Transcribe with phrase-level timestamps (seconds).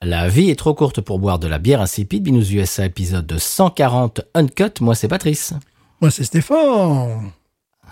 [0.00, 2.22] La vie est trop courte pour boire de la bière insipide.
[2.22, 4.80] Binous USA épisode de 140 Uncut.
[4.80, 5.54] Moi, c'est Patrice.
[6.00, 7.32] Moi, c'est Stéphane.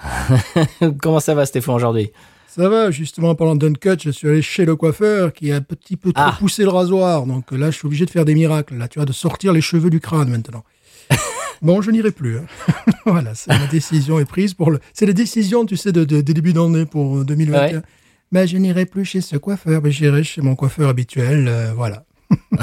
[1.02, 2.10] Comment ça va, Stéphane, aujourd'hui?
[2.46, 5.96] Ça va, justement, pendant d'Uncut, je suis allé chez le coiffeur qui a un petit
[5.96, 6.36] peu trop Ah.
[6.38, 7.26] poussé le rasoir.
[7.26, 8.76] Donc là, je suis obligé de faire des miracles.
[8.76, 10.62] Là, tu vois, de sortir les cheveux du crâne maintenant.
[11.62, 12.38] bon, je n'irai plus.
[12.38, 12.46] hein.
[13.04, 14.78] voilà, c'est ma décision est prise pour le.
[14.94, 17.78] C'est la décision, tu sais, de, de- de début d'année pour euh, 2021.
[17.78, 17.82] Ouais.
[18.32, 21.46] Mais je n'irai plus chez ce coiffeur, mais j'irai chez mon coiffeur habituel.
[21.48, 22.04] euh, voilà.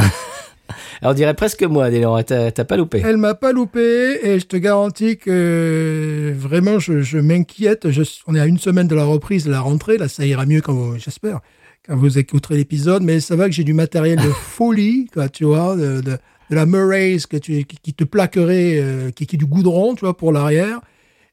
[1.02, 2.22] Alors, on dirait presque moi, Délan.
[2.24, 3.02] T'as pas loupé.
[3.04, 7.88] Elle m'a pas loupé et je te garantis que vraiment je, je m'inquiète.
[8.28, 9.98] On est à une semaine de la reprise, de la rentrée.
[9.98, 11.40] Là, ça ira mieux quand j'espère,
[11.86, 13.04] quand vous écouterez l'épisode.
[13.04, 16.56] Mais ça va que j'ai du matériel de folie, quoi, tu vois, de, de, de
[16.56, 20.02] la Murray's que tu, qui, qui te plaquerait, euh, qui, qui est du goudron, tu
[20.06, 20.80] vois, pour l'arrière,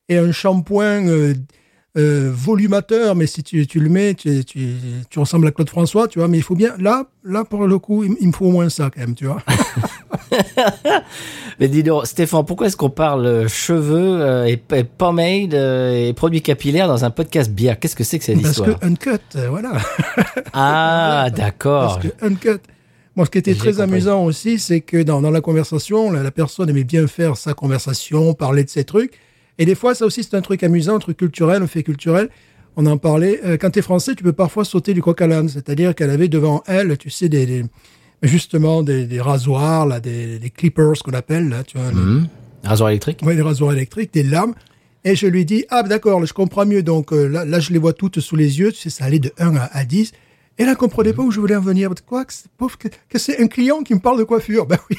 [0.09, 1.35] et un shampoing euh,
[1.97, 3.15] euh, volumateur.
[3.17, 4.75] Mais si tu, tu le mets, tu, tu,
[5.09, 6.29] tu ressembles à Claude François, tu vois.
[6.29, 8.69] Mais il faut bien, là, là pour le coup, il, il me faut au moins
[8.69, 9.43] ça quand même, tu vois.
[11.61, 16.13] Mais dis donc, Stéphane, pourquoi est-ce qu'on parle euh, cheveux euh, et, et pomade et
[16.17, 17.79] produits capillaires dans un podcast bière?
[17.79, 18.79] Qu'est-ce que c'est que cette Parce histoire?
[18.81, 19.73] que Uncut, voilà.
[20.53, 21.99] Ah, d'accord.
[22.01, 22.61] Parce que Uncut.
[23.17, 23.83] Moi, ce qui était très compris.
[23.83, 27.55] amusant aussi, c'est que dans, dans la conversation, la, la personne aimait bien faire sa
[27.55, 29.19] conversation, parler de ses trucs.
[29.61, 32.29] Et des fois, ça aussi, c'est un truc amusant, un truc culturel, un fait culturel.
[32.77, 33.41] On en parlait.
[33.45, 35.49] Euh, quand tu es français, tu peux parfois sauter du coq à l'âne.
[35.49, 37.65] C'est-à-dire qu'elle avait devant elle, tu sais, des, des-
[38.23, 42.27] justement des, des rasoirs, là, des, des clippers, qu'on appelle, là, tu vois, les- Hum,
[42.65, 44.55] Rasoir électrique Ouais, les rasoirs électriques, des lames.
[45.05, 46.83] Et je lui dis, ah, d'accord, je comprends mieux.
[46.83, 48.71] Donc euh, là, là, je les vois toutes sous les yeux.
[48.73, 50.13] Tu sais, ça allait de 1 à, à 10.
[50.59, 51.91] Et elle ne comprenait pas où je voulais en venir.
[52.07, 54.67] Quoi que c'est, pauvre, que, que c'est un client qui me parle de coiffure.
[54.67, 54.97] Ben oui.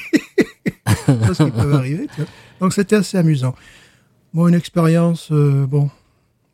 [1.06, 2.06] C'est ce qui peut arriver.
[2.14, 2.30] tu vois.
[2.60, 3.54] Donc c'était assez amusant.
[4.34, 5.90] Bon, une expérience, euh, bon,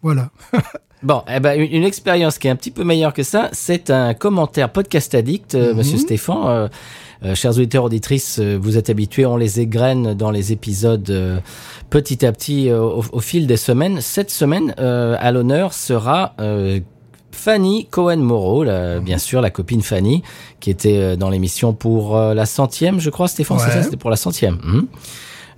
[0.02, 0.30] voilà.
[1.04, 3.88] Bon, eh ben, une, une expérience qui est un petit peu meilleure que ça, c'est
[3.90, 6.36] un commentaire podcast addict, euh, Monsieur Stéphane.
[6.46, 6.68] Euh,
[7.22, 11.38] euh, chers auditeurs, auditrices, euh, vous êtes habitués, on les égrène dans les épisodes euh,
[11.88, 14.00] petit à petit euh, au, au fil des semaines.
[14.00, 16.80] Cette semaine, euh, à l'honneur sera euh,
[17.30, 20.24] Fanny Cohen-Moreau, la- bien sûr, la copine Fanny,
[20.58, 24.10] qui était euh, dans l'émission pour la centième, je crois, Stéphane, c'est ça C'était pour
[24.10, 24.58] la centième.
[24.64, 24.86] Mhm.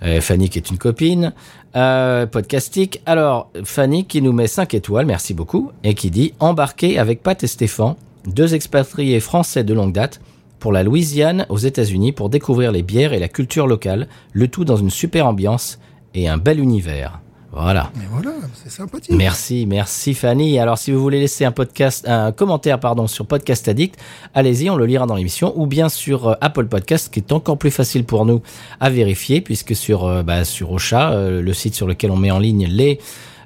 [0.02, 1.34] Euh, Fanny qui est une copine,
[1.76, 3.00] euh, podcastique.
[3.06, 7.42] Alors, Fanny qui nous met 5 étoiles, merci beaucoup, et qui dit embarquer avec Pat
[7.42, 7.94] et Stéphane,
[8.26, 10.20] deux expatriés français de longue date,
[10.58, 14.64] pour la Louisiane aux États-Unis pour découvrir les bières et la culture locale, le tout
[14.64, 15.81] dans une super ambiance
[16.14, 17.20] et un bel univers.
[17.53, 17.91] Voilà.
[17.97, 18.31] Mais voilà,
[18.62, 19.16] c'est sympathique.
[19.16, 20.59] Merci, merci Fanny.
[20.61, 23.99] Alors si vous voulez laisser un podcast, un commentaire pardon sur Podcast Addict,
[24.34, 27.59] allez-y, on le lira dans l'émission ou bien sur euh, Apple Podcast, qui est encore
[27.59, 28.41] plus facile pour nous
[28.78, 32.31] à vérifier puisque sur euh, bah, sur Ocha, euh, le site sur lequel on met
[32.31, 33.00] en ligne les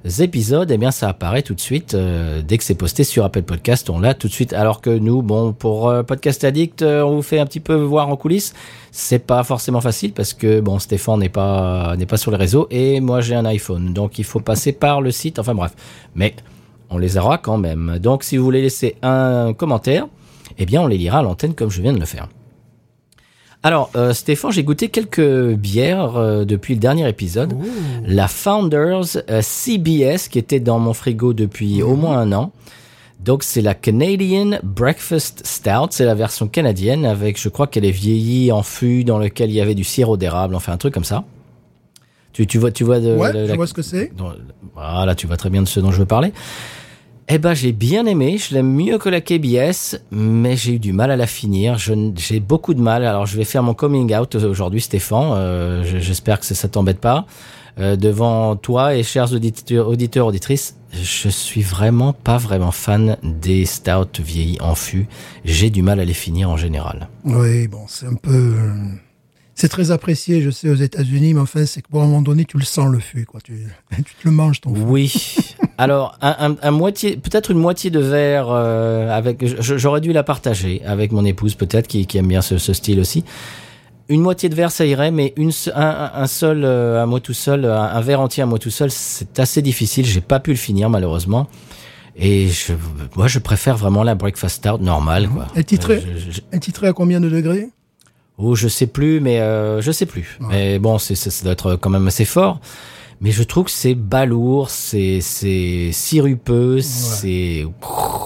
[0.05, 3.43] épisodes, eh bien ça apparaît tout de suite euh, dès que c'est posté sur Apple
[3.43, 4.53] Podcast, on l'a tout de suite.
[4.53, 7.75] Alors que nous, bon, pour euh, Podcast Addict, euh, on vous fait un petit peu
[7.75, 8.53] voir en coulisses.
[8.91, 12.67] C'est pas forcément facile parce que bon, Stéphane n'est pas n'est pas sur les réseaux
[12.71, 15.39] et moi j'ai un iPhone, donc il faut passer par le site.
[15.39, 15.73] Enfin bref,
[16.15, 16.35] mais
[16.91, 17.99] on les aura quand même.
[17.99, 20.07] Donc si vous voulez laisser un commentaire,
[20.59, 22.29] eh bien on les lira à l'antenne comme je viens de le faire.
[23.65, 27.55] Alors, euh, Stéphane, j'ai goûté quelques bières euh, depuis le dernier épisode.
[28.05, 32.53] La Founders euh, CBS, qui était dans mon frigo depuis au moins un an.
[33.21, 35.89] Donc, c'est la Canadian Breakfast Stout.
[35.93, 39.55] C'est la version canadienne avec, je crois qu'elle est vieillie en fût dans lequel il
[39.55, 40.55] y avait du sirop d'érable.
[40.55, 41.25] Enfin, un truc comme ça.
[42.35, 44.13] Tu, tu vois, tu vois de, Ouais, la- je vois ce que c'est.
[44.75, 46.35] Voilà, tu vois très bien de ce dont je veux parler.
[47.29, 48.37] Eh ben, j'ai bien aimé.
[48.39, 51.79] Je l'aime mieux que la KBS, mais j'ai eu du mal à la finir.
[51.79, 53.05] J'ai beaucoup de mal.
[53.05, 55.33] Alors, je vais faire mon coming out aujourd'hui, Stéphane.
[55.33, 57.27] Euh, je- J'espère que ça, ça t'embête pas.
[57.81, 63.65] Euh, devant toi et chers auditeurs, auditeurs, auditrices, je suis vraiment pas vraiment fan des
[63.65, 65.09] stouts vieillis en fût.
[65.45, 67.09] J'ai du mal à les finir en général.
[67.25, 68.31] Oui, bon, c'est un peu.
[68.33, 68.71] euh,
[69.57, 72.45] C'est très apprécié, je sais, aux États-Unis, mais enfin, c'est que pour un moment donné,
[72.45, 73.41] tu le sens le fût, quoi.
[73.41, 73.67] Tu,
[73.97, 74.81] tu te le manges, ton fût.
[74.83, 75.13] Oui.
[75.79, 79.45] Alors, un, un- un moitié, peut-être une moitié de verre euh, avec.
[79.61, 83.01] J'aurais dû la partager avec mon épouse, peut-être, qui, qui aime bien ce, ce style
[83.01, 83.25] aussi.
[84.09, 87.21] Une moitié de verre, ça irait, mais une, un, un- un seul, euh, à moi
[87.21, 90.05] tout seul, un, un verre entier à moi tout seul, c'est assez difficile.
[90.07, 91.49] J'ai pas pu le finir, malheureusement.
[92.17, 92.75] Et je,
[93.17, 95.47] moi, je préfère vraiment la breakfast stout normale, quoi.
[95.67, 96.41] Titrait, Euh, je-
[96.83, 97.69] je- à combien de degrés?
[98.39, 100.39] Oh, je sais plus, mais euh, je sais plus.
[100.41, 102.61] Mais bon, c'est, ça, ça doit être quand même assez fort.
[103.21, 107.67] Mais je trouve que c'est balourd, c'est c'est sirupeux, c'est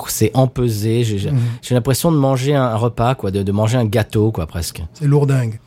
[0.08, 1.04] c'est empesé.
[1.04, 4.82] J'ai j'ai l'impression de manger un repas, quoi, de, de manger un gâteau, quoi, presque.
[4.94, 5.60] C'est lourdingue.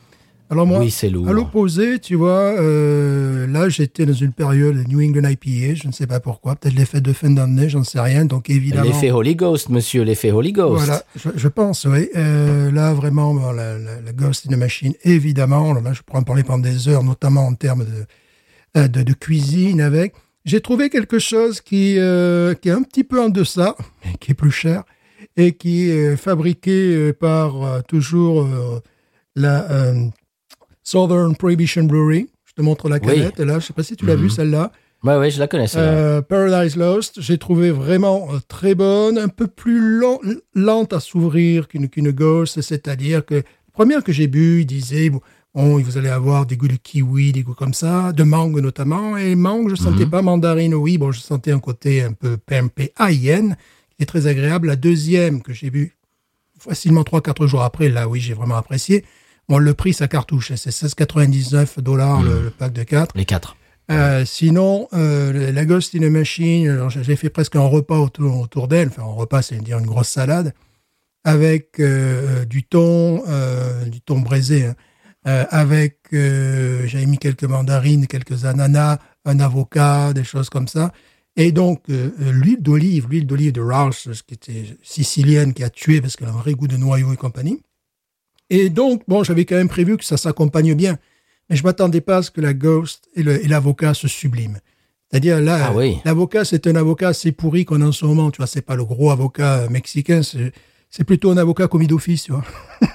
[0.49, 1.29] Alors moi, Oui, c'est lourd.
[1.29, 2.29] à l'opposé, tu vois,
[2.59, 6.57] euh, là j'étais dans une période de New England IPA, je ne sais pas pourquoi,
[6.57, 8.83] peut-être l'effet de fin d'année, j'en sais rien, donc évidemment.
[8.83, 10.83] L'effet Holy Ghost, monsieur, l'effet Holy Ghost.
[10.85, 12.09] Voilà, je, je pense, oui.
[12.17, 16.19] Euh, là, vraiment, bon, la, la, la Ghost in the Machine, évidemment, là, je pourrais
[16.19, 18.05] en parler pendant des heures, notamment en termes de,
[18.75, 20.13] de, de cuisine avec.
[20.45, 23.75] J'ai trouvé quelque chose qui, euh, qui est un petit peu en deçà,
[24.05, 24.83] mais qui est plus cher,
[25.37, 28.79] et qui est fabriqué euh, par euh, toujours euh,
[29.35, 30.05] la euh,
[30.83, 32.29] Southern Prohibition Brewery.
[32.45, 33.01] Je te montre la Oui.
[33.17, 34.21] canette, là, je sais pas si tu l'as Mhm.
[34.23, 34.71] vu celle-là.
[35.03, 35.65] Ouais, ouais, je la connais.
[35.75, 40.19] Euh, Paradise Lost, j'ai trouvé vraiment euh, très bonne, un peu plus lent-
[40.53, 43.41] lente à s'ouvrir qu'une qu'une Ghost, c'est-à-dire que la
[43.73, 45.21] première que j'ai bu, il disait bon,
[45.53, 49.17] bon, vous allez avoir des goûts de kiwi, des goûts comme ça, de mangue notamment,
[49.17, 52.93] et mangue, je sentais pas mandarine, oui, bon, je sentais un côté un peu PMP
[52.99, 53.55] AIN,
[53.95, 54.67] qui est très agréable.
[54.67, 55.95] La deuxième que j'ai bu
[56.59, 59.03] facilement 3-4 jours après, là, oui, j'ai vraiment apprécié.
[59.49, 63.17] Bon, le prix, ça cartouche, c'est 16,99 dollars le, le pack de 4.
[63.17, 63.57] Les quatre.
[63.91, 68.67] Euh, sinon, euh, la Ghost in a Machine, j'ai fait presque un repas autour, autour
[68.67, 70.53] d'elle, enfin un repas, c'est dire une grosse salade,
[71.25, 73.23] avec euh, du thon,
[73.87, 74.75] du thon braisé, hein,
[75.27, 80.91] euh, avec, euh, j'avais mis quelques mandarines, quelques ananas, un avocat, des choses comme ça.
[81.37, 86.01] Et donc, euh, l'huile d'olive, l'huile d'olive de Rouse, qui était sicilienne, qui a tué
[86.01, 87.61] parce qu'elle a un vrai goût de noyau et compagnie.
[88.49, 90.97] Et donc, bon, j'avais quand même prévu que ça s'accompagne bien.
[91.49, 94.57] Mais je m'attendais pas à ce que la Ghost et l'avocat se subliment.
[95.09, 95.97] C'est-à-dire là, Ah oui.
[96.05, 98.31] l'avocat, c'est un avocat assez pourri qu'on a en ce moment.
[98.31, 100.51] Tu vois, c'est pas le gros avocat mexicain, c'est,
[100.89, 102.43] c'est plutôt un avocat commis d'office, tu vois.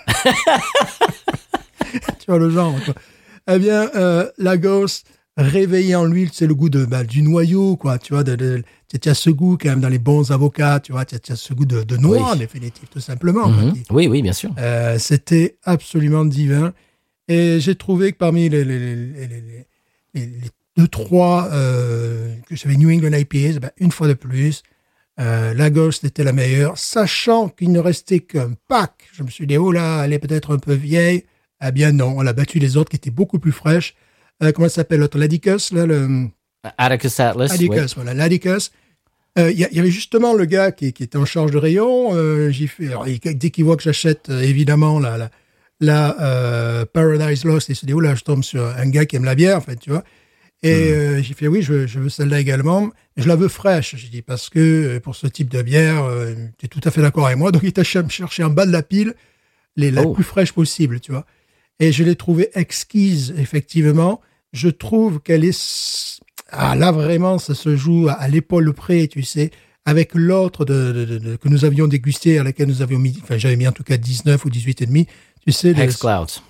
[2.19, 2.95] tu vois le genre, quoi.
[3.49, 5.07] Eh bien, euh, la Ghost,
[5.37, 7.99] réveillée en l'huile, c'est le goût de, bah, du noyau, quoi.
[7.99, 8.63] Tu vois, de, de-
[9.01, 11.53] tu as ce goût quand même dans les bons avocats, tu vois, tu as, ce
[11.55, 12.23] goût de, de noix, Oui.
[12.23, 13.49] en définitive, tout simplement.
[13.49, 13.75] Mhm.
[13.91, 14.51] Oui, oui, bien sûr.
[14.59, 16.73] euh, C'était absolument divin.
[17.29, 19.67] Et j'ai trouvé que parmi les, les, les, les, les-
[20.15, 24.63] les- les deux, trois euh, que j'avais New England IPAs, ben, une fois de plus,
[25.21, 28.93] euh, la Ghost était la meilleure, sachant qu'il ne restait qu'un pack.
[29.13, 31.25] Je me suis dit, oh là, elle est peut-être un peu vieille.
[31.65, 33.95] Eh bien non, on a battu les autres qui étaient beaucoup plus fraîches.
[34.43, 35.19] Euh, comment ça s'appelle l'autre?
[35.19, 36.29] L'Adicus, là, le...
[36.79, 37.51] Atticus Atlas.
[37.53, 38.73] Atticus, voilà, l'Atticus.
[39.39, 42.15] Euh, Il y, avait justement le gars qui, qui était en charge de rayon.
[42.15, 42.51] Euh,
[42.81, 45.31] alors, il- dès qu'il voit que j'achète, euh, évidemment, la, la,
[45.81, 49.17] la euh, Paradise Lost, il se dit, oh là, je tombe sur un gars qui
[49.17, 50.05] aime la bière, en fait, tu vois.
[50.63, 52.91] Et euh, j'ai fait, oui, je, veux- je veux celle-là également.
[53.17, 54.59] Je la veux fraîche, j'ai dit, parce que
[54.97, 57.53] euh, pour ce type de bière, euh, tu es tout à fait d'accord avec moi.
[57.53, 59.15] Donc, il t'a ch- cherché en bas de la pile
[59.77, 60.13] les, la Oh.
[60.15, 61.27] plus fraîche possible, tu vois.
[61.81, 64.21] Et je l'ai trouvée exquise, effectivement.
[64.53, 66.21] Je trouve qu'elle est...
[66.51, 69.51] Ah, là, vraiment, ça se joue à, l'épaule près, tu sais,
[69.85, 73.19] avec l'autre de, de- de- de- que nous avions dégusté, à laquelle nous avions mis...
[73.23, 75.07] Enfin, j'avais mis en tout cas 19 ou 18 et demi.
[75.45, 75.81] Tu sais, le-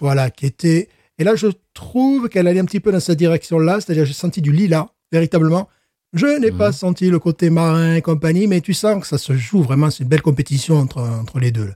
[0.00, 0.88] voilà, qui était.
[1.18, 4.42] Et là, je trouve qu'elle allait un petit peu dans cette direction-là, c'est-à-dire j'ai senti
[4.42, 5.68] du lilas, véritablement.
[6.12, 9.34] Je n'ai pas senti le côté marin et compagnie, mais tu sens que ça se
[9.36, 11.66] joue vraiment, c'est une belle compétition entre, entre les deux.
[11.66, 11.74] là.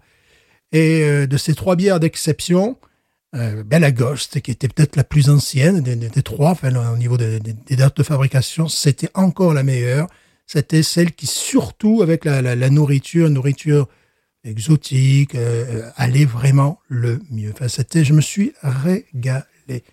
[0.73, 2.76] Et euh, de ces trois bières d'exception,
[3.34, 7.40] euh, la Ghost, qui était peut-être la plus ancienne des, trois, enfin, au niveau des,
[7.70, 10.08] dates de fabrication, c'était encore la meilleure.
[10.46, 13.88] C'était celle qui, surtout avec la nourriture, nourriture
[14.44, 17.52] exotique, euh, euh, allait vraiment le mieux.
[17.52, 19.84] Enfin, c'était, je me suis régalé.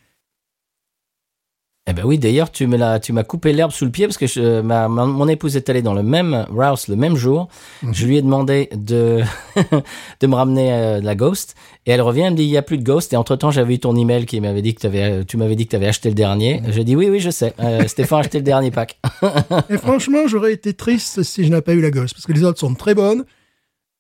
[1.90, 4.90] Eh ben oui, d'ailleurs, tu m'as coupé l'herbe sous le pied parce que je- ma,
[4.90, 7.48] ma- mon épouse est allée dans le même Rouse le même jour.
[7.82, 7.94] Mhm.
[7.94, 9.22] Je lui ai demandé de,
[10.20, 12.58] de me ramener euh, de la Ghost et elle revient, elle me dit il y
[12.58, 14.82] a plus de Ghost et entre temps j'avais eu ton email qui m'avait dit que
[14.82, 16.60] t'avais, tu m'avais dit que tu avais acheté le dernier.
[16.60, 16.72] Mhm.
[16.74, 17.54] J'ai dit oui oui je sais.
[17.62, 19.00] Euh, Stéphane a acheté le dernier pack.
[19.70, 22.44] Et franchement, j'aurais été triste si je n'avais pas eu la Ghost, parce que les
[22.44, 23.24] autres sont très bonnes,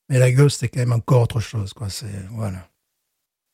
[0.10, 1.88] mais la Ghost, c'est quand même encore autre chose, quoi.
[1.89, 2.67] C'est, voilà.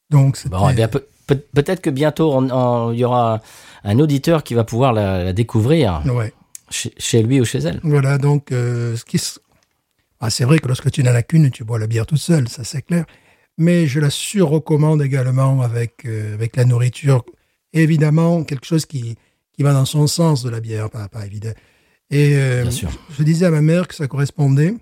[0.10, 0.40] Donc.
[0.50, 0.90] Bon, eh bien,
[1.36, 2.42] peut, peut, être que bientôt
[2.94, 3.42] il y aura
[3.84, 6.34] un auditeur qui va pouvoir la, la découvrir Ouais.
[6.70, 7.80] chez, chez lui ou chez elle.
[7.84, 9.20] Voilà, donc, euh, ce qui
[10.20, 12.48] ah, c'est vrai que lorsque tu n'en as qu'une, tu bois la bière toute seule,
[12.48, 13.04] ça c'est clair.
[13.58, 17.24] Mais je la surrecommande également avec, euh, avec la nourriture.
[17.74, 19.16] Évidemment, quelque chose qui,
[19.52, 21.52] qui va dans son sens de la bière, pas, pas évident.
[22.10, 22.90] Et euh, Bien sûr.
[23.10, 24.74] je, je disais à ma mère que ça correspondait.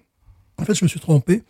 [0.58, 1.42] En fait, je me suis trompé.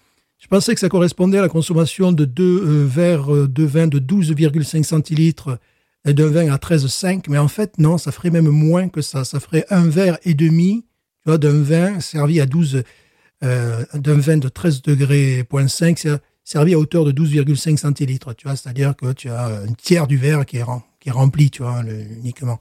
[0.41, 3.87] Je pensais que ça correspondait à la consommation de deux euh, verres euh, de vin
[3.87, 5.59] de 12,5 centilitres
[6.03, 7.25] et d'un vin à 13,5.
[7.29, 9.23] Mais en fait, non, ça ferait même moins que ça.
[9.23, 10.85] Ça ferait un verre et demi
[11.27, 12.81] d'un vin servi à 12,
[13.43, 18.33] euh, d'un vin de 13 degrés, point 5, c'est- servi à hauteur de 12,5 centilitres,
[18.35, 21.83] tu vois, c'est-à-dire que tu as un tiers du verre qui est, rempli, tu vois,
[21.83, 22.59] le- uniquement.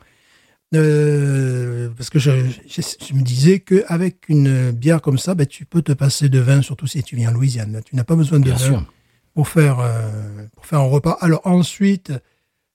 [0.75, 2.31] Euh, parce que je,
[2.69, 6.39] je, je me disais qu'avec une bière comme ça, ben, tu peux te passer de
[6.39, 7.81] vin, surtout si tu viens en Louisiane.
[7.85, 8.85] Tu n'as pas besoin de Bien vin sûr.
[9.35, 11.19] pour faire, euh, pour faire un repas.
[11.21, 12.13] Alors ensuite,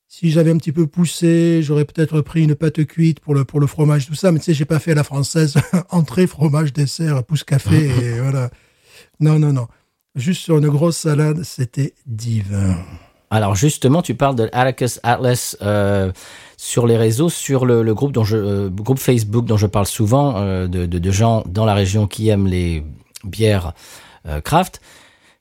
[0.07, 3.59] si j'avais un petit peu poussé, j'aurais peut-être pris une pâte cuite pour le, pour
[3.61, 4.31] le fromage, tout ça.
[4.31, 5.55] Mais tu sais, j'ai pas fait à la française.
[5.89, 8.49] Entrée, fromage, dessert, pousse café et voilà.
[9.21, 9.67] Non, non, non.
[10.15, 12.77] Juste sur une grosse salade, c'était divin.
[13.29, 16.11] Alors justement, tu parles de Atticus Atlas euh,
[16.57, 19.87] sur les réseaux, sur le, le groupe dont je euh, groupe Facebook dont je parle
[19.87, 22.83] souvent euh, de, de, de gens dans la région qui aiment les
[23.23, 23.73] bières
[24.27, 24.81] euh, craft.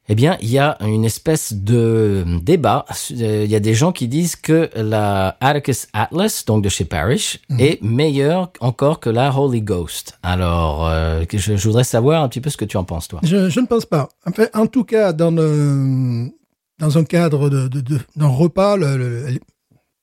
[0.07, 2.85] Eh bien, il y a une espèce de débat.
[3.13, 6.85] Euh, Il y a des gens qui disent que la Atticus Atlas, donc de chez
[6.85, 10.19] Parrish, est meilleure encore que la Holy Ghost.
[10.23, 13.21] Alors, euh, je, je voudrais savoir un petit peu ce que tu en penses, toi.
[13.23, 14.11] Je, je ne pense pas.
[14.27, 16.29] Enfin, en tout cas, dans, le,
[16.79, 19.41] dans un cadre de, de, de- d'un repas, le, le- le-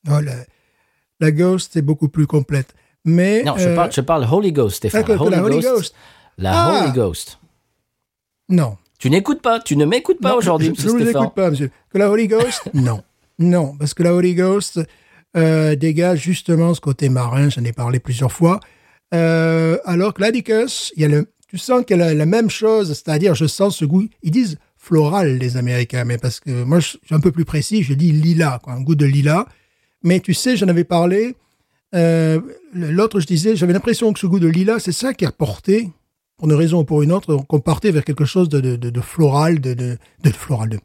[0.08, 0.34] non, la,
[1.20, 2.74] la Ghost est beaucoup plus complète.
[3.04, 5.04] Mais Non, je euh, parle, je parle Holy Ghost, Stéphane.
[5.04, 5.94] que- que la Holy Ghost.
[6.38, 6.82] La Ah.
[6.84, 7.38] Holy Ghost.
[8.48, 8.76] non.
[8.98, 11.50] Tu n'écoutes pas, tu ne m'écoutes pas aujourd'hui, je- monsieur Je ne vous écoute pas,
[11.50, 11.70] monsieur.
[11.90, 12.62] Que la Holy Ghost?
[12.74, 13.02] Non.
[13.40, 14.78] Non, parce que la Holy Ghost
[15.36, 18.60] euh, dégage justement ce côté marin, j'en ai parlé plusieurs fois.
[19.12, 22.88] Euh, alors que l'Adicus, il y a le, tu sens qu'elle a la même chose,
[22.90, 26.88] c'est-à-dire je sens ce goût, ils disent floral les Américains, mais parce que moi je
[26.88, 29.46] suis un peu plus précis, je dis lilas, quoi, un goût de lilas.
[30.02, 31.36] Mais tu sais, j'en avais parlé,
[31.94, 32.40] euh,
[32.72, 35.88] l'autre je disais, j'avais l'impression que ce goût de lilas, c'est ça qui est reporté,
[36.36, 38.90] pour une raison ou pour une autre, qu'on partait vers quelque chose de, de, de,
[38.90, 39.98] de floral, de,
[40.32, 40.80] floral, de,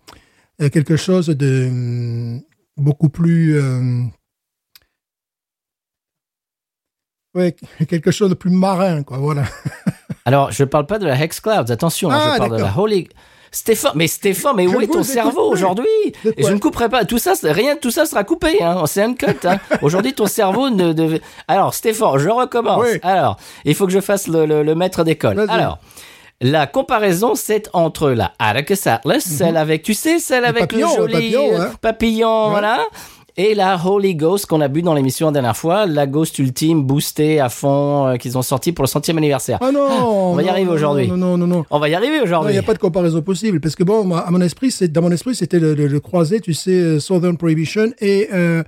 [0.61, 2.41] euh, quelque chose de hum,
[2.77, 3.57] beaucoup plus...
[3.57, 4.03] euh,
[7.33, 7.55] ouais,
[7.89, 9.45] quelque chose de plus marin, quoi, voilà.
[10.23, 12.77] Alors, je parle pas de la Hex Clouds, attention, hein, Ah, je parle de la.
[12.77, 13.09] Holy...
[13.51, 15.87] Stéphane, mais Stéphane, mais Je où est ton cerveau aujourd'hui
[16.37, 17.05] Et je ne couperai pas.
[17.05, 18.61] Tout ça, rien de tout ça sera coupé.
[18.61, 18.83] Hein.
[18.87, 19.27] C'est un cut.
[19.45, 19.57] Hein.
[19.81, 21.21] Aujourd'hui, ton cerveau ne devait.
[21.47, 22.83] Alors, Stéphane, je recommence.
[22.85, 22.99] Oui.
[23.03, 25.45] Alors, il faut que je fasse le, le- le maître d'école.
[25.49, 25.79] Alors,
[26.39, 30.67] la comparaison, c'est entre la Atticus Atlas, celle avec, tu sais, celle avec Mhm.
[30.67, 31.71] papillon, le le joli papillon, euh, hein.
[31.81, 32.49] papillon, Ouais.
[32.51, 32.79] voilà.
[33.39, 36.81] Et la Holy Ghost qu'on a bu dans l'émission la dernière fois, la Ghost Ultime
[36.83, 39.59] boostée à fond, euh, qu'ils ont sorti pour le centième anniversaire.
[39.61, 39.81] Ah non
[40.31, 41.07] On va y non, arriver aujourd'hui.
[41.07, 41.65] Non, non, non, non.
[41.69, 42.53] On va y arriver Non, il aujourd'hui.
[42.53, 45.11] n'y a pas de comparaison possible parce que bon, à mon esprit, c'est dans mon
[45.11, 48.63] esprit, c'était le, le, le croisé, tu sais, euh, Southern Prohibition et euh,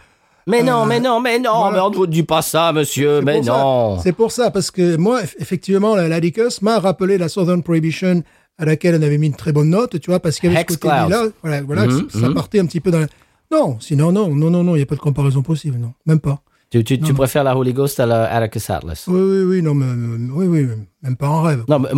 [0.45, 1.71] Mais non, Euh, mais non, mais non, voilà.
[1.77, 3.97] mais on ne vous dit pas ça, monsieur, mais non.
[4.03, 8.21] C'est pour ça parce que moi, eff- effectivement, la l'Adicus m'a rappelé la Southern Prohibition
[8.59, 10.61] à laquelle on avait mis une très bonne note, tu vois, parce qu'il y avait
[10.69, 11.09] ce côté Clouds.
[11.09, 12.35] là, voilà, voilà, Mhm, ça mhm.
[12.35, 12.99] partait un petit peu dans.
[12.99, 13.07] la-
[13.51, 16.19] Non, sinon non, non, non, non, il n'y a pas de comparaison possible, non, même
[16.19, 16.41] pas.
[16.69, 19.73] Tu, tu, tu préfères la Holy Ghost à la Atticus Atlas Oui, oui, oui, non,
[19.73, 19.87] mais,
[20.31, 20.67] oui, oui,
[21.01, 21.63] même pas en rêve.
[21.67, 21.89] Non, mais,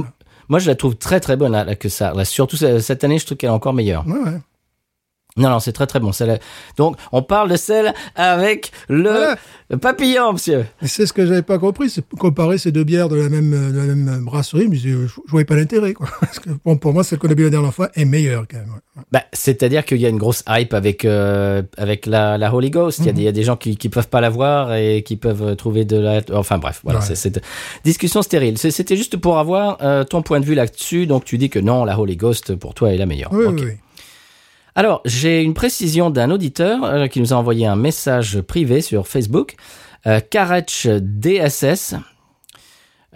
[0.47, 2.29] moi je la trouve très très bonne la Atticus Atlas.
[2.29, 4.07] Surtout ce- cette année, je trouve qu'elle est encore meilleure.
[4.07, 4.39] Ouais, ouais.
[5.37, 6.11] Non, non, c'est très très bon.
[6.77, 9.37] Donc, on parle de celle avec le Voilà.
[9.81, 10.65] papillon, monsieur.
[10.83, 13.77] C'est ce que j'avais pas compris, c'est comparer ces deux bières de la même, de
[13.77, 16.07] la même brasserie, mais je, je voyais pas l'intérêt, quoi.
[16.19, 18.57] Parce que, bon, pour moi, celle qu'on a bu la dernière fois est meilleure, quand
[18.57, 18.69] même.
[18.71, 19.03] ouais.
[19.11, 22.99] Bah, c'est-à-dire qu'il y a une grosse hype avec euh, avec la, la Holy Ghost.
[22.99, 24.73] Il y a des- il y, a des gens qui qui peuvent pas la voir
[24.75, 26.21] et qui peuvent euh, trouver de la.
[26.33, 27.05] Enfin bref, voilà, Ouais.
[27.07, 27.41] c'est c'est
[27.85, 28.57] discussion stérile.
[28.57, 31.07] C'est- C'était juste pour avoir euh, ton point de vue là-dessus.
[31.07, 33.31] Donc tu dis que non, la Holy Ghost pour toi est la meilleure.
[33.31, 33.71] Oui, oui, oui.
[34.75, 39.07] Alors, j'ai une précision d'un auditeur euh, qui nous a envoyé un message privé sur
[39.07, 39.55] Facebook,
[40.07, 41.95] euh, Karech DSS.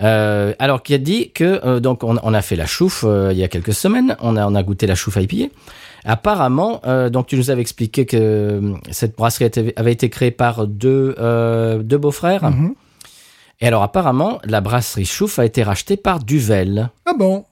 [0.02, 3.38] Euh, alors, qui a dit que euh, donc on, on a fait la chouffe il
[3.38, 5.54] y a quelques semaines, on a on a goûté la chouffe IPA.
[6.04, 11.16] Apparemment, donc tu nous avais expliqué que cette brasserie avait été créée par deux
[11.82, 12.44] deux beaux-frères.
[12.44, 12.76] Mhm.
[13.62, 16.90] Et alors apparemment, la brasserie chouffe a été rachetée par Duvel.
[17.08, 17.46] Ah bon?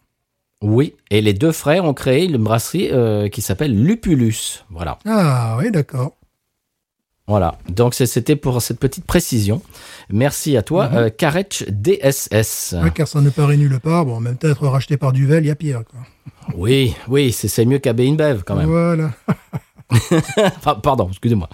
[0.63, 4.63] Oui, et les deux frères ont créé une brasserie euh, qui s'appelle Lupulus.
[4.71, 4.97] Voilà.
[5.05, 6.13] Ah oui, d'accord.
[7.27, 9.61] Voilà, donc c'était pour cette petite précision.
[10.09, 10.97] Merci à toi, Mhm.
[10.97, 11.09] euh,
[11.69, 12.75] DSS.
[12.81, 14.05] Ouais, car ça ne paraît nulle part.
[14.05, 15.99] Bon, même temps, être racheté par Duvel, il y a pire, quoi.
[16.57, 18.67] Oui, oui, c'est mieux qu'AB InBev quand même.
[18.67, 19.11] Voilà.
[20.83, 21.49] Pardon, excusez-moi.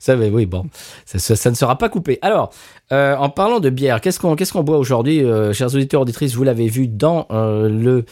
[0.00, 0.66] Ça, oui, bon,
[1.04, 2.20] ça, ça- ça ne sera pas coupé.
[2.22, 2.52] Alors,
[2.92, 6.34] euh, en parlant de bière, qu'est-ce qu'on qu'est-ce qu'on boit aujourd'hui, euh, chers auditeurs auditrices?
[6.36, 8.04] Vous l'avez vu dans euh, le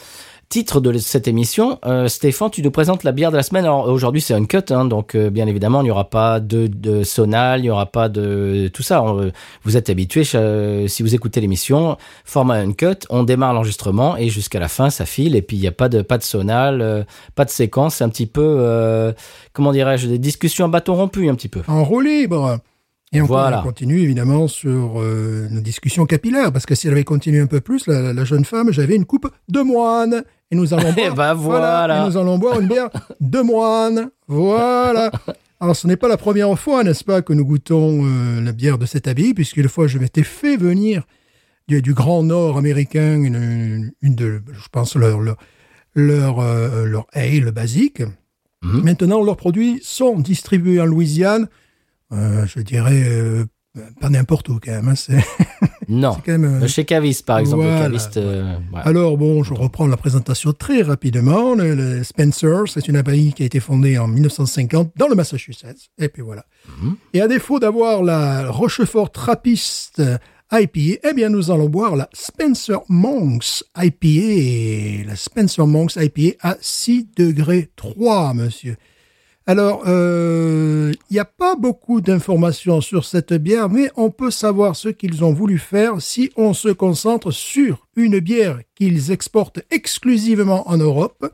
[0.49, 1.77] titre de cette émission.
[1.85, 3.65] Euh, Stéphane, tu nous présentes la bière de la semaine.
[3.65, 6.67] Alors aujourd'hui, c'est un cut, hein, donc euh, bien évidemment, il n'y aura pas de,
[6.67, 9.03] de sonal, il n'y aura pas de tout ça.
[9.03, 9.31] On-
[9.63, 14.59] vous êtes habitués, euh, si vous écoutez l'émission, format uncut, on démarre l'enregistrement et jusqu'à
[14.59, 15.35] la fin, ça file.
[15.35, 17.03] Et puis il n'y a pas de pas de sonal, euh,
[17.35, 17.95] pas de séquence.
[17.95, 19.11] C'est un petit peu, euh,
[19.53, 21.61] comment dirais-je, des discussions à bâton rompu un petit peu.
[21.67, 22.59] En roue libre.
[23.13, 23.61] Et on, Voilà.
[23.63, 27.61] continue évidemment sur euh, nos discussions capillaires, parce que si elle avait continué un peu
[27.61, 30.23] plus, la, la jeune femme, j'avais une coupe de moine.
[30.51, 31.15] Et nous allons Eh boire.
[31.15, 32.03] ben, voilà.
[32.03, 32.89] et nous allons boire une bière
[33.19, 34.09] de moine.
[34.27, 35.11] Voilà.
[35.59, 38.77] Alors, ce n'est pas la première fois, n'est-ce pas, que nous goûtons euh, la bière
[38.77, 41.03] de cet abbaye, puisqu'une fois, je m'étais fait venir
[41.67, 45.37] du, du Grand Nord américain une, une de, je pense, leur, leur,
[45.95, 48.01] leur, euh, leur ale basique.
[48.63, 48.83] Mhm.
[48.83, 51.47] Maintenant, leurs produits sont distribués en Louisiane.
[52.13, 53.03] Euh, je dirais
[53.99, 54.87] pas n'importe où quand même.
[54.89, 55.17] hein, c'est
[55.89, 56.13] Non.
[56.15, 56.63] c'est quand même.
[56.63, 58.17] euh, Chez Caviste, par exemple, Voilà, le Caviste.
[58.17, 61.55] euh, alors bon, je reprends la présentation très rapidement.
[61.55, 65.89] Le, le Spencer, c'est une abbaye qui a été fondée en 1950 dans le Massachusetts.
[65.97, 66.45] Et puis voilà.
[67.13, 70.01] Et à défaut d'avoir la Rochefort Trappiste
[70.51, 75.07] IPA, eh bien nous allons boire la Spencer Monks IPA.
[75.07, 78.75] La Spencer Monks IPA à 6 degrés 3, monsieur.
[79.49, 84.75] Alors, euh, il n'y a pas beaucoup d'informations sur cette bière, mais on peut savoir
[84.75, 90.69] ce qu'ils ont voulu faire si on se concentre sur une bière qu'ils exportent exclusivement
[90.69, 91.31] en Europe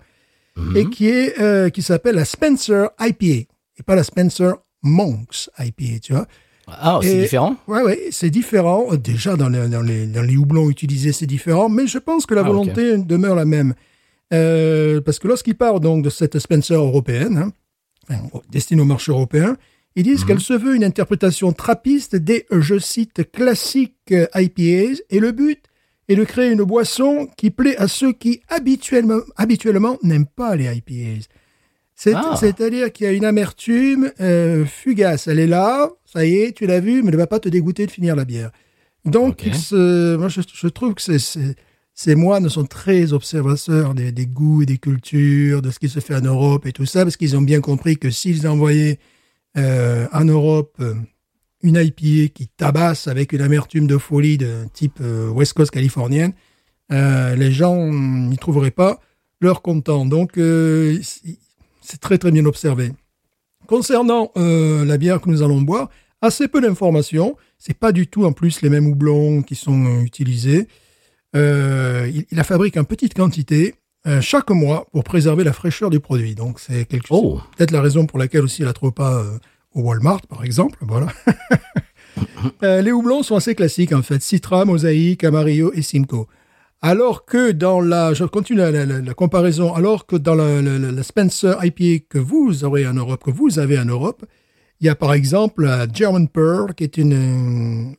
[0.75, 4.53] et qui est euh, qui s'appelle la Spencer IPA et pas la Spencer
[4.83, 6.27] Monks IPA, tu vois.
[6.67, 8.85] Ah, c'est Et- différent Ouais, ouais, c'est différent.
[8.91, 12.27] Euh, Déjà, dans les, dans les, dans les houblons utilisés, c'est différent, mais je pense
[12.27, 13.73] que la Ah, volonté demeure la même.
[14.33, 17.51] Euh, parce que lorsqu'ils parlent donc de cette Spencer européenne, hein,
[18.09, 19.57] enfin, destinée au marché européen,
[19.95, 25.19] ils disent qu'elle se veut une interprétation trappiste des, je cite, classiques euh, IPAs, et
[25.19, 25.59] le but
[26.09, 30.65] est de créer une boisson qui plaît à ceux qui habituellement, habituellement n'aiment pas les
[30.75, 31.27] IPAs.
[32.13, 32.35] Ah.
[32.37, 35.27] C'est-à-dire qu'il y a une amertume euh, fugace.
[35.27, 37.47] Elle est là, ça y est, tu l'as vu, mais elle ne va pas te
[37.49, 38.51] dégoûter de finir la bière.
[39.05, 41.55] Donc, moi, je, je trouve que c'est-
[41.93, 46.15] ces moines sont très observateurs des, goûts et des cultures, de ce qui se fait
[46.15, 48.99] en Europe et tout ça, parce qu'ils ont bien compris que s'ils envoyaient
[49.57, 50.95] euh, en Europe euh,
[51.61, 56.33] une IPA qui tabasse avec une amertume de folie de type euh, West Coast californienne,
[56.89, 58.99] les gens n'y trouveraient pas
[59.41, 60.05] leur content.
[60.05, 62.91] Donc, c'est- très très bien observé.
[63.65, 65.89] Concernant la bière que nous allons boire,
[66.21, 67.35] assez peu d'informations.
[67.57, 70.67] C'est pas du tout en plus les mêmes houblons qui sont utilisés.
[71.35, 75.89] Euh, il, il la fabrique en petite quantité euh, chaque mois pour préserver la fraîcheur
[75.89, 76.35] du produit.
[76.35, 77.19] Donc c'est quelque chose.
[77.23, 77.41] Oh.
[77.57, 79.37] Peut-être la raison pour laquelle aussi il la trouve pas euh,
[79.73, 80.77] au Walmart, par exemple.
[80.81, 81.07] Voilà.
[82.61, 84.21] Les houblons sont assez classiques en fait.
[84.21, 86.27] Citra, Mosaïque, Amarillo et Simcoe.
[86.81, 90.61] Alors que dans la, je continue la, la- la- la comparaison, alors que dans la,
[90.61, 94.25] la- Spencer IPA que vous aurez en Europe, que vous avez en Europe,
[94.81, 97.95] il y a par exemple la German Pearl, qui est une,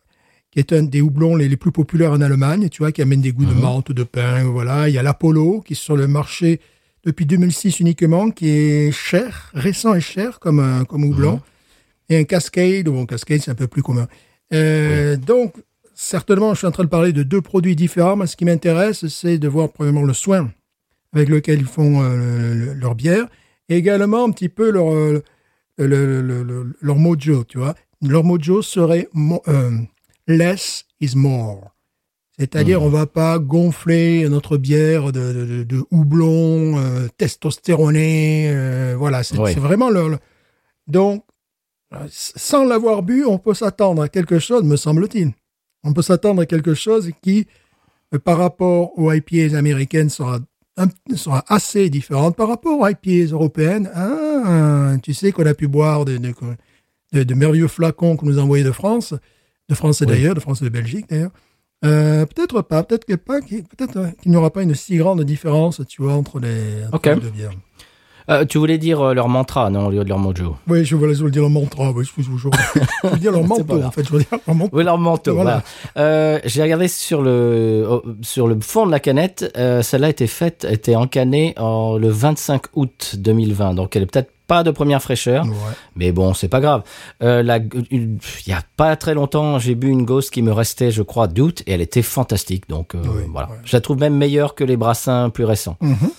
[0.54, 3.20] qui est un des houblons les, les plus populaires en Allemagne, tu vois, qui amène
[3.20, 4.88] des goûts de menthe, de pain, voilà.
[4.88, 6.60] Il y a l'Apollo, qui est sur le marché
[7.04, 11.40] depuis 2006 uniquement, qui est cher, récent et cher comme, un- comme houblon.
[12.08, 14.06] Et un Cascade, bon, Cascade, c'est un peu plus commun.
[14.52, 15.54] Euh, Donc,
[15.92, 19.06] certainement, je suis en train de parler de deux produits différents, mais ce qui m'intéresse,
[19.08, 20.50] c'est de voir premièrement le soin
[21.12, 22.16] avec lequel ils font euh,
[22.54, 23.26] le- le- leur bière,
[23.68, 25.22] et également un petit peu leur, euh,
[25.78, 27.74] le- le- le- le- leur mojo, tu vois.
[28.02, 29.70] Leur mojo serait mo- euh,
[30.26, 31.70] less is more.
[32.38, 38.48] C'est-à-dire, on va pas gonfler notre bière de, de, de- de houblon euh, testostéroné.
[38.50, 40.18] euh, voilà, c'est vraiment leur-
[40.88, 41.24] Donc,
[41.94, 45.32] euh, sans l'avoir bu, on peut s'attendre à quelque chose, me semble-t-il.
[45.84, 47.46] On peut s'attendre à quelque chose qui,
[48.14, 50.40] euh, par rapport aux IPAs américaines, sera,
[50.76, 53.88] un- sera assez différente par rapport aux IPAs européennes.
[53.94, 56.34] Ah, tu sais qu'on a pu boire de, de,
[57.12, 59.14] de- de merveilleux flacons que nous envoyés de France,
[59.68, 60.12] de France et Oui.
[60.12, 61.30] d'ailleurs, de France et de Belgique d'ailleurs.
[61.84, 63.64] Euh, peut-être pas, peut-être pas, qu'il-
[64.26, 67.06] n'y aura pas une si grande différence, tu vois, entre les, entre Ok.
[67.06, 67.50] les deux bières.
[68.30, 70.96] Euh, Tu voulais dire euh, leur mantra, non, au lieu de leur mojo Oui, je
[70.96, 72.22] voulais je voulais dire leur mantra, oui, je,
[73.10, 74.74] veux dire leur manteau, en fait, je veux dire leur manteau.
[74.78, 75.34] Oui, leur manteau.
[75.34, 75.62] Voilà.
[75.94, 76.08] Voilà.
[76.08, 79.52] Euh, J'ai regardé sur le oh, sur le fond de la canette.
[79.58, 83.74] euh, Celle-là était faite, était encannée en, le 25 août 2020.
[83.74, 85.52] Donc elle est peut-être pas de première fraîcheur, Ouais.
[85.96, 86.82] mais bon, c'est pas grave.
[87.22, 87.58] Euh, la-
[87.90, 91.28] Il y a pas très longtemps, j'ai bu une Ghost qui me restait, je crois,
[91.28, 92.68] d'août, et elle était fantastique.
[92.68, 93.56] Donc euh, Oui, voilà, ouais.
[93.64, 95.76] je la trouve même meilleure que les brassins plus récents.
[95.80, 96.10] Mhm.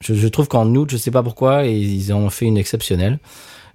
[0.00, 3.18] Je, je trouve qu'en août, je sais pas pourquoi, ils en ont fait une exceptionnelle.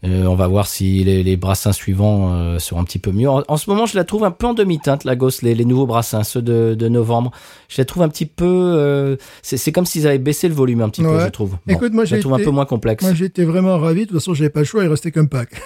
[0.06, 3.30] Euh, on va voir si les, les brassins suivants euh, seront un petit peu mieux.
[3.30, 5.64] En, en ce moment, je la trouve un peu en demi-teinte, la Ghost, les, les
[5.64, 7.32] nouveaux brassins, ceux de, de novembre.
[7.70, 8.46] Je la trouve un petit peu...
[8.46, 11.52] euh, c'est comme s'ils avaient baissé le volume un petit peu, je trouve.
[11.52, 13.04] Bon, Écoute, moi, je la trouve un peu moins complexe.
[13.04, 14.02] Moi, j'étais vraiment ravi.
[14.02, 14.84] De toute façon, j'avais pas le choix.
[14.84, 15.50] Il restait qu'un pack.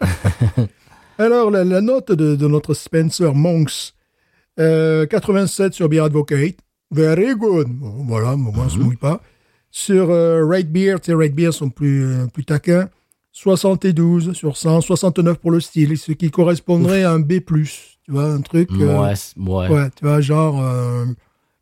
[1.18, 3.92] Alors, la, la note de, de notre Spencer Monks,
[4.60, 6.56] euh, 87 sur Beer Advocate.
[6.90, 7.68] Very good.
[7.68, 9.20] Bon, voilà, au moins, on se mouille pas.
[9.70, 12.88] Sur euh, Rate Beer, tu sais, Rate Beer sont plus, euh, plus taquins.
[13.40, 17.34] 72 sur 100, 69 pour le style, ce qui correspondrait à un B+.
[17.44, 18.68] Tu vois, un truc...
[18.72, 19.68] euh, ouais, ouais.
[19.68, 21.04] Ouais, tu vois, genre, euh,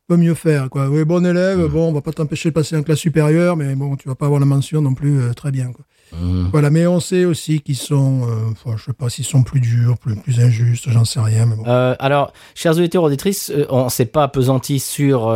[0.07, 0.71] peut mieux faire.
[0.71, 0.89] Quoi.
[0.89, 3.95] Oui, bon élève, bon, on va pas t'empêcher de passer en classe supérieure, mais bon,
[3.95, 5.71] tu vas pas avoir la mention non plus euh, très bien.
[5.71, 5.85] Quoi.
[6.19, 6.47] Mmh.
[6.51, 9.59] Voilà, mais on sait aussi qu'ils sont, euh, enfin, je sais pas s'ils sont plus
[9.59, 11.45] durs, plus, plus injustes, j'en sais rien.
[11.45, 11.63] Mais bon.
[11.63, 15.29] Alors, chers auditeurs auditrices, on s'est pas appesanti sur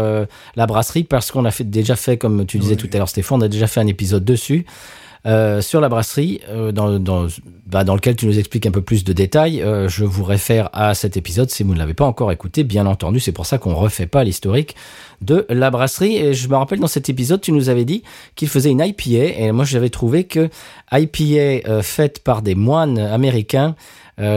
[0.55, 2.77] la brasserie parce qu'on a fait, déjà fait, comme tu disais Oui.
[2.77, 4.65] tout à l'heure, Stéphane, on a déjà fait un épisode dessus.
[5.27, 7.27] Euh, sur la brasserie, euh, dans, dans,
[7.67, 9.61] bah, dans lequel tu nous expliques un peu plus de détails.
[9.61, 12.87] Euh, je vous réfère à cet épisode si vous ne l'avez pas encore écouté, bien
[12.87, 13.19] entendu.
[13.19, 14.75] C'est pour ça qu'on refait pas l'historique
[15.21, 16.17] de la brasserie.
[16.17, 18.01] Et je me rappelle dans cet épisode, tu nous avais dit
[18.35, 19.39] qu'il faisait une IPA.
[19.39, 20.49] Et moi, j'avais trouvé que
[20.91, 23.75] IPA faite par des moines américains,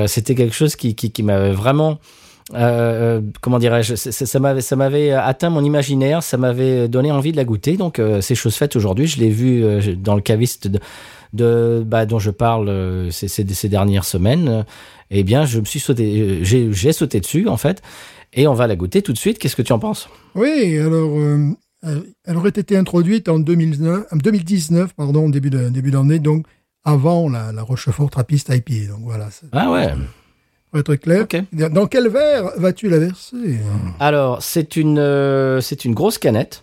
[0.07, 1.99] c'était quelque chose qui, qui m'avait vraiment
[2.53, 7.33] euh, euh, comment dirais-je, ça- m'avait, ça m'avait atteint mon imaginaire, ça m'avait donné envie
[7.33, 7.77] de la goûter.
[7.77, 9.07] Donc, euh, c'est chose faite aujourd'hui.
[9.07, 10.79] Je l'ai vu euh, dans le caviste de,
[11.33, 14.65] de bah, dont je parle ces, ces, ces dernières semaines.
[15.11, 17.81] Eh bien, je me suis sauté, j'ai, sauté dessus en fait,
[18.33, 19.39] et on va la goûter tout de suite.
[19.39, 20.09] Qu'est-ce que tu en penses?
[20.35, 21.11] Oui, alors,
[21.83, 26.47] elle aurait été introduite en 2009, en 2019, pardon, début de- début d'année, donc
[26.85, 28.93] avant la, la Rochefort Trappiste IPA.
[28.93, 29.93] Donc voilà, Ah ouais.
[30.83, 31.27] Pour être clair.
[31.71, 33.59] Dans quel verre vas-tu la verser?
[34.01, 36.63] Alors, c'est une, euh, c'est une grosse canette.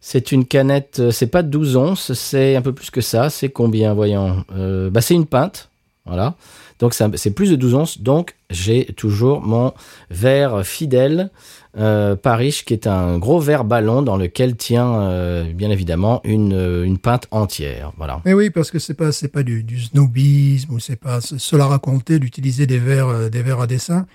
[0.00, 3.30] C'est une canette, euh, c'est pas 12 onces, c'est un peu plus que ça.
[3.30, 5.70] C'est combien, voyons Euh, bah, C'est une pinte.
[6.04, 6.34] Voilà.
[6.80, 8.00] Donc, c'est plus de 12 onces.
[8.00, 9.72] Donc, j'ai toujours mon
[10.10, 11.30] verre fidèle
[11.76, 16.52] euh, Paris, qui est un gros verre ballon dans lequel tient, euh, bien évidemment, une,
[16.52, 17.92] euh, une pinte entière.
[17.96, 18.20] Voilà.
[18.24, 21.66] Mais oui, parce que c'est pas c'est pas du, du snobisme ou c'est pas cela
[21.66, 24.06] raconter d'utiliser des verres euh, des verres à dessin.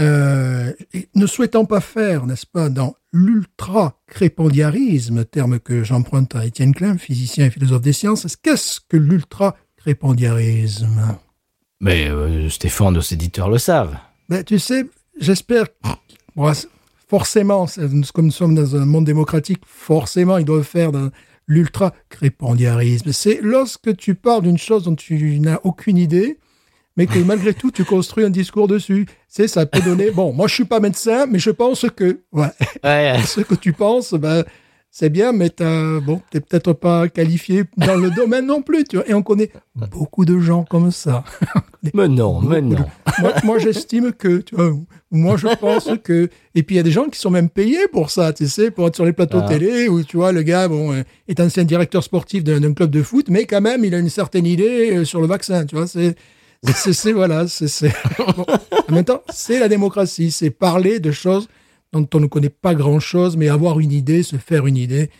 [0.00, 6.44] Euh, et ne souhaitant pas faire, n'est-ce pas, dans l'ultra crépendiarisme, terme que j'emprunte à
[6.46, 11.16] Étienne Klein, physicien et philosophe des sciences, qu'est-ce que l'ultra crépendiarisme
[11.80, 13.96] Mais euh, Stéphane, nos éditeurs le savent.
[14.28, 14.84] ben, Tu sais,
[15.20, 15.66] j'espère.
[16.34, 16.50] bon,
[17.08, 17.66] forcément,
[18.14, 21.10] comme nous sommes dans un monde démocratique, forcément, ils doivent faire dans
[21.46, 23.12] l'ultra crépendiarisme.
[23.12, 26.38] C'est lorsque tu parles d'une chose dont tu n'as aucune idée,
[26.96, 29.06] mais que malgré tout, tu construis un discours dessus.
[29.28, 30.10] C'est ça peut donner.
[30.10, 32.20] Bon, moi, je suis pas médecin, mais je pense que.
[32.32, 32.46] Ouais,
[32.84, 34.44] Ouais, ce que tu penses, ben,
[34.96, 38.94] c'est bien, mais t'as, bon, t'es peut-être pas qualifié dans le domaine non plus, tu
[38.96, 39.08] vois.
[39.08, 41.24] Et on connaît beaucoup de gens comme ça.
[41.94, 42.86] mais non, mais de- non.
[43.20, 44.70] moi, moi, j'estime que, tu vois,
[45.10, 46.28] moi, je pense que.
[46.54, 48.70] Et puis, il y a des gens qui sont même payés pour ça, tu sais,
[48.70, 49.48] pour être sur les plateaux Ah.
[49.48, 53.02] télé, où, tu vois, le gars, bon, euh, est ancien directeur sportif d'un club de
[53.02, 55.88] foot, mais quand même, il a une certaine idée euh, sur le vaccin, tu vois,
[55.88, 56.14] c'est.
[56.72, 57.92] C'est, voilà, c'est, c'est-
[58.36, 58.46] Bon,
[58.88, 61.46] en même temps, c'est la démocratie, c'est parler de choses
[61.94, 65.10] dont on ne connaît pas grand-chose, mais avoir une idée, se faire une idée.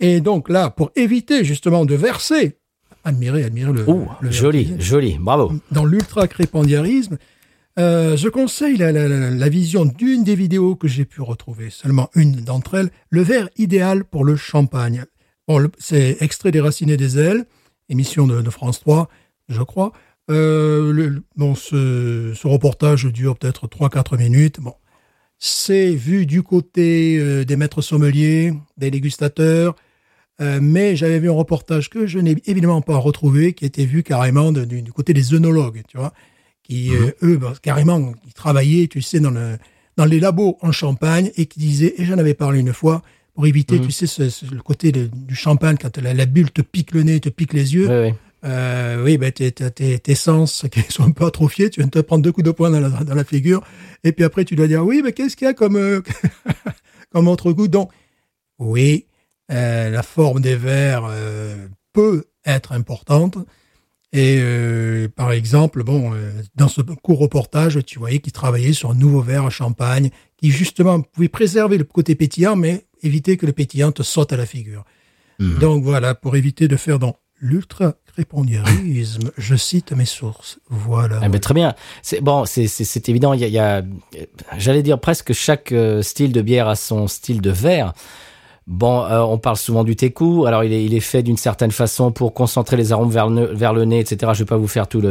[0.00, 2.56] Et donc là, pour éviter justement de verser,
[3.04, 5.52] admirer, admirer le, Ouh, le joli, joli, bravo.
[5.70, 7.18] dans l'ultra-crépendiarisme,
[7.78, 11.70] euh, je conseille la, la- la- la vision d'une des vidéos que j'ai pu retrouver,
[11.70, 15.04] seulement une d'entre elles, le verre idéal pour le champagne.
[15.48, 17.46] Bon, c'est extrait des Racines des ailes,
[17.88, 19.08] émission de, de France 3,
[19.48, 19.92] je crois.
[20.30, 24.60] Euh, le- bon, ce, ce reportage dure peut-être 3-4 minutes.
[24.60, 24.74] Bon,
[25.44, 29.74] c'est vu du côté euh, des maîtres sommeliers, des dégustateurs,
[30.40, 34.04] euh, mais j'avais vu un reportage que je n'ai évidemment pas retrouvé, qui était vu
[34.04, 36.12] carrément de- du, du côté des œnologues, tu vois,
[36.62, 39.58] qui, euh, eux, bah, carrément, ils travaillaient, tu sais, dans, le,
[39.96, 43.02] dans les labos en Champagne, et qui disaient, et j'en avais parlé une fois,
[43.34, 43.86] pour éviter, Mhm.
[43.86, 46.92] tu sais, ce- ce- le côté de- du champagne, quand la, la bulle te pique
[46.92, 48.14] le nez, te pique les yeux, ouais.
[48.44, 51.98] Euh, oui, ben, tes, tes, sens qui sont un peu atrophiés, tu viens de te
[52.00, 53.62] prendre deux coups de poing dans la, dans la figure,
[54.04, 56.00] et puis après tu dois dire, oui, mais qu'est-ce qu'il y a comme, euh,
[57.10, 57.90] comme autre goût Donc,
[58.58, 59.06] oui,
[59.50, 63.38] euh, la forme des verres euh, peut être importante.
[64.14, 64.42] Et
[65.16, 66.12] par exemple, bon,
[66.54, 70.50] dans ce court reportage, tu voyais qu'ils travaillaient sur un nouveau verre à champagne qui
[70.50, 74.44] justement pouvait préserver le côté pétillant, mais éviter que le pétillant te saute à la
[74.44, 74.84] figure.
[75.38, 75.58] Mhm.
[75.60, 80.60] Donc voilà, pour éviter de faire dans l'ultra-crépendiarisme, je cite mes sources.
[80.70, 81.20] Voilà.
[81.20, 81.74] Ah, très bien.
[82.00, 83.34] C'est bon, c'est évident.
[84.56, 87.92] J'allais dire presque chaque euh, style de bière a son style de verre.
[88.68, 90.46] Bon, euh, on parle souvent du teku.
[90.46, 94.32] Alors, il est, fait d'une certaine façon pour concentrer les arômes vers le, nez, etc.
[94.34, 95.02] Je vais pas vous faire tout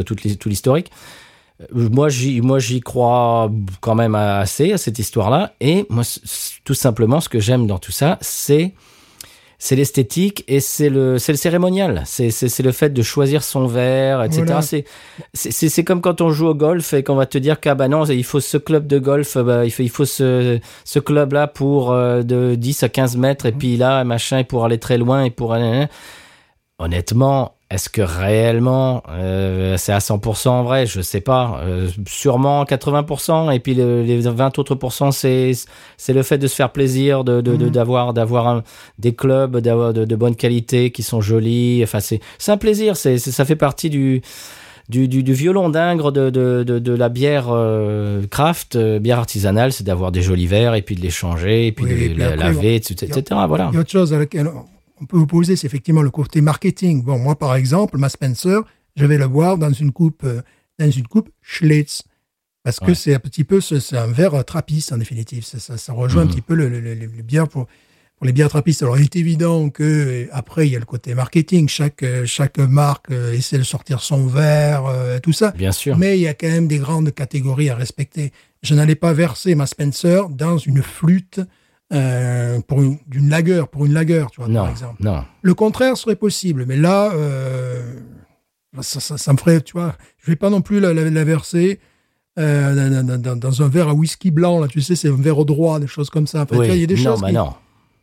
[0.46, 0.89] l'historique.
[1.76, 5.54] Euh, Moi, j'y, crois quand même assez à cette histoire-là.
[5.60, 6.04] Et moi,
[6.63, 8.74] tout simplement, ce que j'aime dans tout ça, c'est
[9.63, 12.02] c'est l'esthétique et c'est le c'est le cérémonial.
[12.08, 14.41] C'est c'est le fait de choisir son verre, etc.
[14.43, 14.62] Voilà.
[14.63, 14.86] C'est
[15.36, 17.88] c'est c'est comme quand on joue au golf et qu'on va te dire qu'ah bah
[17.88, 21.34] non, il faut ce club de golf, bah, il faut il faut ce ce club
[21.34, 24.80] là pour euh, de 10 à 15 mètres et puis là machin et pour aller
[24.80, 25.86] très loin et pour aller
[26.80, 30.86] honnêtement Est-ce que réellement euh, c'est à 100% vrai?
[30.86, 31.62] Je sais pas.
[31.64, 33.50] Euh, sûrement 80%.
[33.54, 35.52] Et puis le- les 20 autres pourcents, c'est
[35.98, 37.72] c'est le fait de se faire plaisir, de de- de- Mhm.
[37.72, 38.64] d'avoir d'avoir
[39.00, 41.80] des clubs d'avoir de, de bonne qualité qui sont jolis.
[41.84, 42.98] Enfin c'est c'est un plaisir.
[42.98, 44.22] C'est ça fait partie du
[44.90, 49.20] du, du, du violon d'ingre de, de, de, de la bière euh, craft, euh, bière
[49.20, 51.96] artisanale, c'est d'avoir des jolis verres et puis de les changer et puis Oui, de
[51.96, 53.06] et les puis la- après, laver, etc.
[53.18, 53.40] etc.
[53.48, 53.70] Voilà.
[53.72, 54.50] Il y a autre chose laquelle
[55.02, 57.04] on peut opposer, c'est effectivement le côté marketing.
[57.04, 58.62] Bon, moi, par exemple, ma Spencer,
[58.96, 60.42] je vais le boire dans une coupe, euh,
[60.80, 62.04] dans une coupe Schlitz.
[62.64, 65.44] Parce que c'est un petit peu, ce- c'est un verre trappiste, en définitive.
[65.44, 67.66] Ça, ça, ça rejoint un petit peu le, le, le- pour,
[68.18, 68.84] pour les bières trappistes.
[68.84, 71.68] Alors, il est évident que, euh, après, il y a le côté marketing.
[71.68, 75.50] Chaque, euh, chaque marque essaie de sortir son verre, euh, tout ça.
[75.58, 75.98] Bien sûr.
[75.98, 78.32] Mais il y a quand même des grandes catégories à respecter.
[78.62, 81.42] Je n'allais pas verser ma Spencer dans une flûte
[81.91, 85.04] euh, pour une, d'une lagueur, pour une lagueur, tu vois, Non, par exemple.
[85.04, 85.23] non.
[85.41, 87.95] Le contraire serait possible, mais là, euh,
[88.82, 91.23] ça, ça, ça me ferait, tu vois, je vais pas non plus la, la- la
[91.23, 91.80] verser
[92.39, 95.43] euh, dans, dans- un verre à whisky blanc, là, tu sais, c'est un verre au
[95.45, 96.43] droit, des choses comme ça.
[96.43, 97.54] Enfin, il y a des non, choses bah qui, non.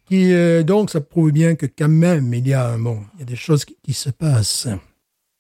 [0.05, 3.23] qui, euh, donc, ça prouve bien que quand même, il y a, bon, il y
[3.23, 4.69] a des choses qui, qui se passent.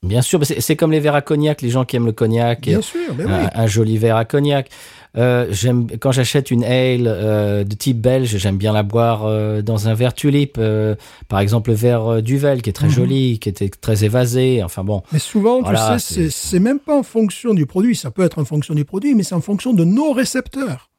[0.04, 2.68] Bien sûr, mais c'est comme les verres à cognac, les gens qui aiment le cognac,
[2.68, 3.32] et Bien sûr, ben oui.
[3.32, 4.70] un, un joli verre à cognac.
[5.16, 9.60] Euh, j'aime quand j'achète une ale euh, de type belge, j'aime bien la boire euh,
[9.60, 10.94] dans un verre tulipe, euh,
[11.28, 12.92] par exemple le verre euh, Duvel qui est très Mhm.
[12.92, 14.62] joli, qui était très évasé.
[14.62, 17.96] Enfin bon, Mais souvent, Voilà, tu sais, c'est- même pas en fonction du produit.
[17.96, 20.90] Ça peut être en fonction du produit, mais c'est en fonction de nos récepteurs.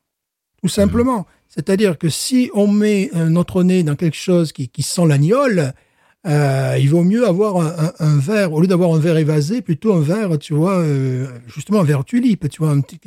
[0.61, 1.25] Tout simplement.
[1.47, 5.71] C'est-à-dire que si on met euh, notre nez dans quelque chose qui, qui sent l'agnole,
[6.27, 9.61] euh, il vaut mieux avoir un, un- un verre, au lieu d'avoir un verre évasé,
[9.61, 12.71] plutôt un verre, tu vois, euh, justement un verre tulipe, tu vois.
[12.71, 12.99] un petit-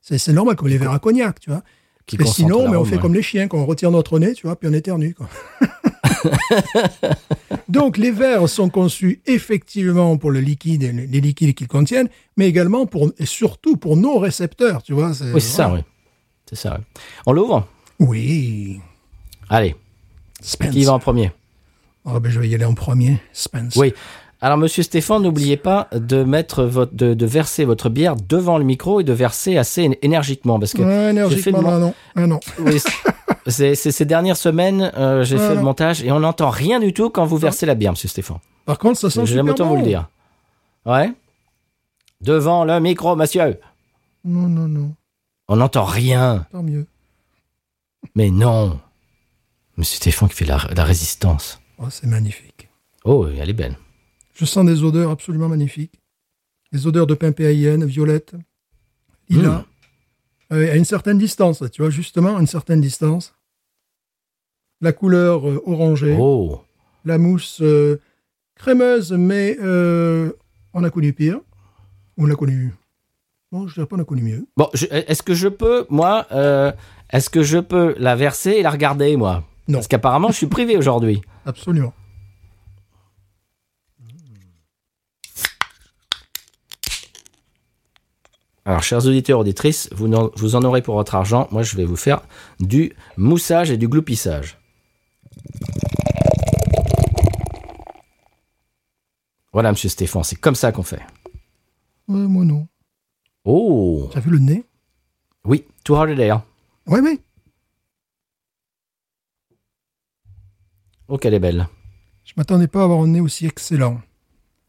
[0.00, 1.62] C'est normal, comme les verres à cognac, tu vois.
[2.06, 3.00] qui Mais concentre sinon, mais on fait ouais.
[3.02, 5.14] comme les chiens, quand on retire notre nez, tu vois, puis on éternue.
[5.14, 5.28] Quoi.
[7.68, 12.48] Donc, les verres sont conçus effectivement pour le liquide, et les liquides qu'ils contiennent, mais
[12.48, 15.10] également pour, et surtout pour nos récepteurs, tu vois.
[15.10, 15.80] Oui, c'est ça, oui.
[16.48, 16.76] C'est ça.
[16.78, 16.84] oui.
[17.26, 17.66] On l'ouvre?
[18.00, 18.80] Oui.
[19.48, 19.76] Allez,
[20.40, 20.70] Spence.
[20.70, 21.30] qui va en premier?
[22.14, 23.20] Ah, ben, je vais y aller en premier.
[23.32, 23.76] Spence.
[23.76, 23.92] Oui.
[24.42, 28.64] Alors, Monsieur Stéphane, n'oubliez pas de mettre votre, de, de verser votre bière devant le
[28.64, 31.94] micro et de verser assez énergiquement, parce que Ouais, énergiquement, le mon- là, non.
[32.16, 32.40] Ah, non.
[32.60, 32.80] Oui,
[33.46, 35.64] c'est- ces dernières semaines, euh, j'ai Ouais, fait le non.
[35.64, 38.38] montage et on n'entend rien du tout quand vous versez la bière, Monsieur Stéphane.
[38.64, 39.70] Par contre, ça sent J'aime autant bon.
[39.72, 40.08] vous le dire.
[40.86, 41.12] Ouais.
[42.22, 43.58] Devant le micro, monsieur.
[44.24, 44.94] Non, non, non.
[45.48, 46.46] On n'entend rien.
[46.50, 46.86] Tant mieux.
[48.14, 48.78] Mais non.
[49.76, 51.59] Monsieur Stéphane qui fait la, la résistance.
[51.80, 52.68] Oh, c'est magnifique.
[53.04, 53.76] Oh, elle est belle.
[54.34, 56.00] Je sens des odeurs absolument magnifiques.
[56.72, 58.34] Des odeurs de pain PAIN, violette,
[59.28, 59.64] lilas.
[60.52, 63.34] Euh, à une certaine distance, tu vois, justement, à une certaine distance.
[64.80, 66.60] La couleur euh, orangée, Oh.
[67.04, 68.00] la mousse euh,
[68.56, 71.40] crémeuse, mais on a connu pire.
[72.16, 72.72] On a connu.
[73.52, 74.46] Non, je dirais pas on a connu mieux.
[74.56, 76.26] Bon, est-ce que je peux, moi,
[77.10, 79.44] est-ce que je peux la verser et la regarder, moi?
[79.66, 79.78] Non.
[79.78, 81.20] Parce qu'apparemment, je suis privé aujourd'hui.
[81.46, 81.92] Absolument.
[88.64, 91.48] Alors, chers auditeurs, auditrices, vous, en aurez pour votre argent.
[91.50, 92.20] Moi, je vais vous faire
[92.60, 94.58] du moussage et du gloupissage.
[99.52, 101.02] Voilà, monsieur Stéphane, c'est comme ça qu'on fait.
[102.06, 102.68] Ouais, moi non.
[103.44, 104.64] Oh Tu as vu le nez?
[105.44, 106.44] Oui, Too Hard hein.
[106.86, 107.20] Ouais, oui.
[111.10, 111.68] Oh, qu'elle est belle.
[112.24, 114.00] Je m'attendais pas à avoir un nez aussi excellent.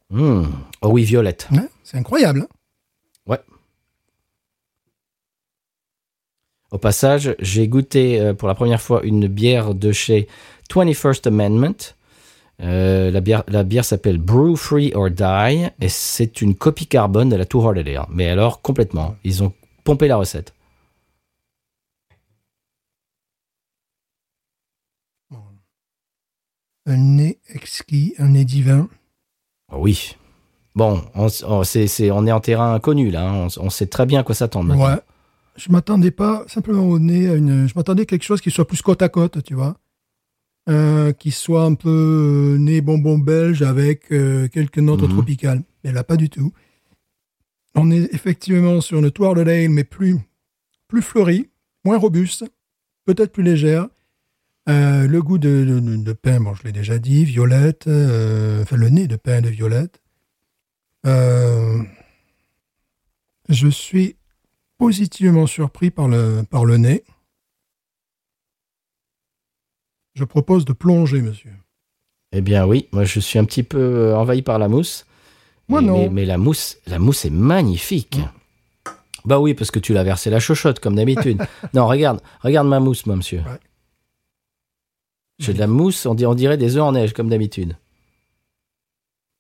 [0.09, 0.43] Hmm.
[0.81, 1.47] Oh oui, violette.
[1.51, 2.41] Ouais, c'est incroyable.
[2.41, 2.47] hein.
[6.71, 10.29] Au passage, j'ai goûté euh, pour la première fois une bière de chez
[10.71, 11.75] 21st Amendment.
[12.61, 17.27] Euh, la bière, la bière s'appelle Brew Free or Die et c'est une copie carbone
[17.27, 17.97] de la Too Hard a Day.
[17.97, 18.05] hein.
[18.09, 19.15] Mais alors, complètement.
[19.25, 19.51] Ils ont
[19.83, 20.53] pompé la recette.
[26.85, 28.89] Un nez exquis, un nez divin.
[29.71, 30.15] Oh oui.
[30.73, 31.63] Bon, on, s- on-
[32.25, 33.29] est en terrain inconnu là.
[33.29, 33.47] hein.
[33.57, 34.75] On, on sait très bien à quoi s'attendre.
[34.77, 34.99] Ouais.
[35.57, 37.67] Je m'attendais pas simplement au nez à une.
[37.67, 39.77] Je m'attendais à quelque chose qui soit plus côte à côte, tu vois.
[40.69, 45.09] Euh, qui soit un peu euh, nez bonbon belge avec euh, quelques notes Mhm.
[45.09, 45.63] tropicales.
[45.83, 46.53] Mais là, pas du tout.
[47.75, 50.17] On est effectivement sur une toile de ale, mais plus,
[50.87, 51.49] plus fleurie,
[51.85, 52.45] moins robuste,
[53.05, 53.87] peut-être plus légère.
[54.69, 58.61] Euh, le goût de, de- de- de pain, bon, je l'ai déjà dit, violette, euh,
[58.61, 60.01] enfin le nez de pain de violette.
[61.07, 61.81] Euh,
[63.49, 64.17] je suis
[64.77, 67.03] positivement surpris par le, par le nez.
[70.13, 71.53] Je propose de plonger, monsieur.
[72.33, 75.05] Eh bien oui, moi je suis un petit peu envahi par la mousse.
[75.67, 75.97] Moi, Et- non.
[75.97, 78.19] Mais, mais la mousse, la mousse est magnifique.
[79.25, 81.41] Bah oui, parce que tu l'as versé la chochotte comme d'habitude.
[81.73, 83.39] non, regarde, regarde ma mousse, moi, monsieur.
[83.39, 83.59] Ouais.
[85.41, 87.75] J'ai de la mousse, on, dirait des œufs en neige comme d'habitude.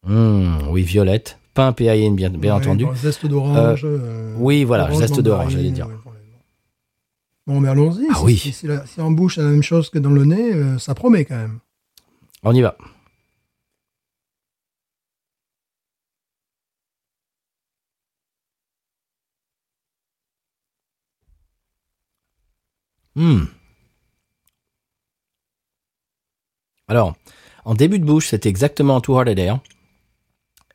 [0.07, 2.85] Hum, oui, violette, pas un PAIN bien, bien Ouais, entendu.
[2.95, 3.81] zeste d'orange.
[3.85, 5.87] euh, oui, voilà, orange, zeste d'orange, j'allais dire.
[5.87, 5.93] ouais,
[7.45, 8.07] bon, mais allons-y.
[8.09, 8.37] Ah Si- oui.
[8.37, 10.79] Si, si la- si en bouche c'est la même chose que dans le nez, euh,
[10.79, 11.59] ça promet quand même.
[12.43, 12.75] On y va.
[23.15, 23.43] Hmm.
[26.91, 27.15] Alors,
[27.63, 29.59] en début de bouche, c'était exactement Too Hard a Air.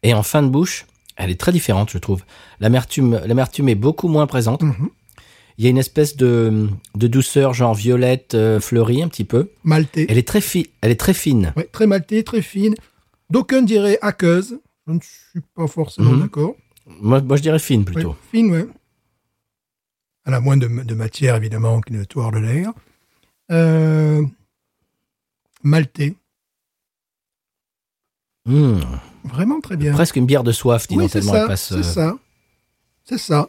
[0.02, 2.22] Et en fin de bouche, elle est très différente, je trouve.
[2.58, 4.62] L'amertume, l'amertume est beaucoup moins présente.
[4.62, 4.88] Mhm.
[5.58, 9.50] Il y a une espèce de, de douceur, genre violette euh, fleurie, un petit peu.
[9.62, 10.06] Maltais.
[10.08, 11.52] Elle est très, fi- elle est très fine.
[11.54, 12.74] Ouais, très maltais, très fine.
[13.28, 14.58] D'aucuns diraient aqueuse.
[14.86, 16.20] Je ne suis pas forcément Mhm.
[16.22, 16.54] d'accord.
[16.86, 18.10] Moi, moi, je dirais fine plutôt.
[18.10, 18.66] Ouais, fine, ouais.
[20.24, 22.72] Elle a moins de, de matière, évidemment, qu'une toile de l'air.
[23.50, 24.24] Euh,
[25.62, 26.14] maltais.
[28.44, 28.80] Hmm.
[29.24, 29.92] Vraiment très bien.
[29.92, 31.40] Presque une bière de soif, dis oui, tellement ça.
[31.42, 31.68] elle passe.
[31.68, 32.14] C'est euh, ça.
[33.04, 33.48] C'est ça.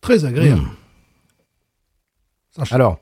[0.00, 0.60] Très agréable.
[0.60, 0.74] hmm.
[2.70, 2.98] Alors,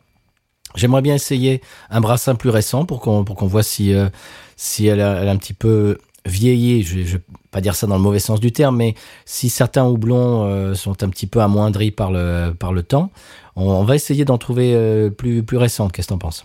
[0.75, 4.09] j'aimerais bien essayer un brassin plus récent pour qu'on pour qu'on voit si euh,
[4.57, 6.83] si elle a, elle a un petit peu vieilli.
[6.83, 8.94] Je, je vais pas dire ça dans le mauvais sens du terme, mais
[9.25, 13.11] si certains houblons euh, sont un petit peu amoindris par le par le temps,
[13.57, 15.59] on, on va essayer d'en trouver euh, plus plus.
[15.59, 16.44] Qu'est-ce que t'en penses?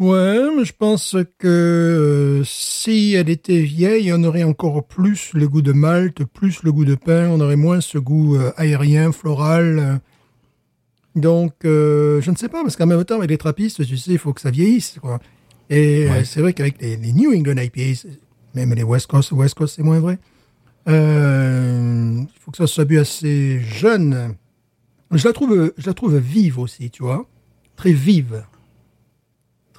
[0.00, 5.46] Ouais, mais je pense que euh, si elle était vieille, on aurait encore plus le
[5.46, 9.12] goût de malt, plus le goût de pain, on aurait moins ce goût euh, aérien,
[9.12, 9.78] floral.
[9.78, 9.96] euh.
[11.16, 14.12] Donc, euh, je ne sais pas, parce qu'en même temps, avec les trappistes, tu sais,
[14.12, 14.96] il faut que ça vieillisse.
[15.02, 15.18] Quoi.
[15.68, 16.24] Et Ouais.
[16.24, 18.20] c'est vrai qu'avec les, les New England IPA, c'est-
[18.54, 20.18] même les West Coast, West Coast, c'est moins vrai.
[20.86, 24.34] Il faut que ça soit bu assez jeune.
[25.12, 27.26] Je la trouve, je la trouve vive aussi, tu vois,
[27.76, 28.44] très vive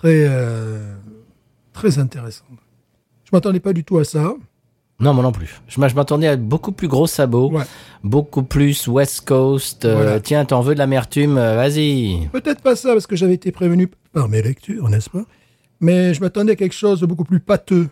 [0.01, 0.95] très euh,
[1.73, 2.47] très intéressante.
[3.23, 4.33] Je m'attendais pas du tout à ça.
[4.99, 5.61] Non, moi non plus.
[5.67, 7.63] Je, m'a- je m'attendais à beaucoup plus gros sabots, Ouais.
[8.03, 9.85] beaucoup plus West Coast.
[9.85, 10.19] euh, Voilà.
[10.19, 12.27] Tiens, t'en veux de l'amertume euh, Vas-y.
[12.31, 15.23] Peut-être pas ça parce que j'avais été prévenu par mes lectures, n'est-ce pas?
[15.79, 17.89] Mais je m'attendais à quelque chose de beaucoup plus pâteux,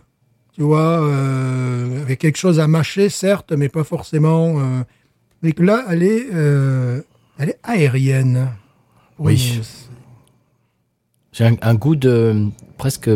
[0.52, 4.60] tu vois, euh, avec quelque chose à mâcher, certes, mais pas forcément.
[4.60, 4.82] Euh,
[5.42, 6.26] mais que là, elle est,
[7.38, 8.48] elle est aérienne.
[9.18, 9.54] Oui.
[9.56, 9.89] Une-
[11.32, 13.08] J'ai un, un goût de presque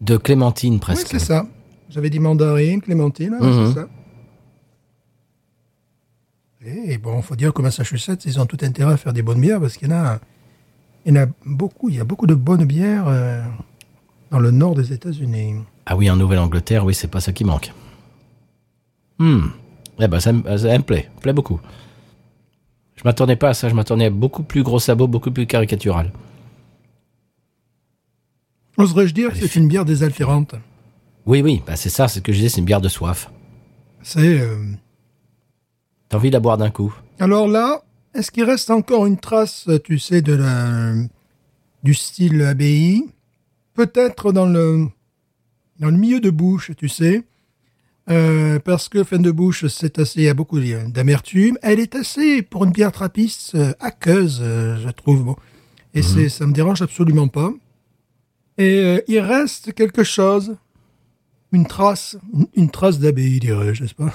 [0.00, 1.08] de clémentine Oui, presque.
[1.08, 1.46] c'est ça.
[1.90, 3.68] J'avais dit mandarine, clémentine, Mhm.
[3.68, 3.88] c'est ça.
[6.64, 9.60] Et bon, faut dire qu'au Massachusetts, ils ont tout intérêt à faire des bonnes bières
[9.60, 10.20] parce qu'il y en a,
[11.04, 11.88] il y en a beaucoup.
[11.88, 13.42] Il y a beaucoup de bonnes bières euh,
[14.30, 15.56] dans le nord des États-Unis.
[15.86, 17.72] Ah oui, en Nouvelle-Angleterre, oui, c'est pas ça qui manque.
[19.18, 19.46] Hmm.
[19.98, 21.60] Eh ben, ça, me- ça me plaît, me plaît beaucoup.
[23.02, 26.12] Je m'attendais pas à ça, je m'attendais à beaucoup plus gros sabots, beaucoup plus caricatural.
[28.78, 30.54] Oserais-je dire que c'est une bière désaltérante?
[31.26, 33.30] Oui, oui, bah c'est ça, c'est ce que je disais, c'est une bière de soif.
[34.02, 34.56] C'est euh,
[36.08, 36.94] T'as envie de la boire d'un coup?
[37.18, 37.82] alors là,
[38.14, 40.92] est-ce qu'il reste encore une trace, tu sais, de la
[41.82, 43.04] du style abbaye?
[43.74, 44.86] Peut-être dans le
[45.78, 47.22] dans le milieu de bouche, tu sais,
[48.10, 51.56] Euh, parce que fin de bouche, c'est assez, il y a beaucoup d'amertume.
[51.62, 55.22] Elle est assez pour une bière trappiste euh, aqueuse, euh, je trouve.
[55.24, 55.36] Bon.
[55.94, 57.52] Et c'est, ça me dérange absolument pas.
[58.58, 60.56] Et il reste quelque chose,
[61.52, 64.12] une trace, une, une trace d'abbaye, dirais-je, n'est-ce pas?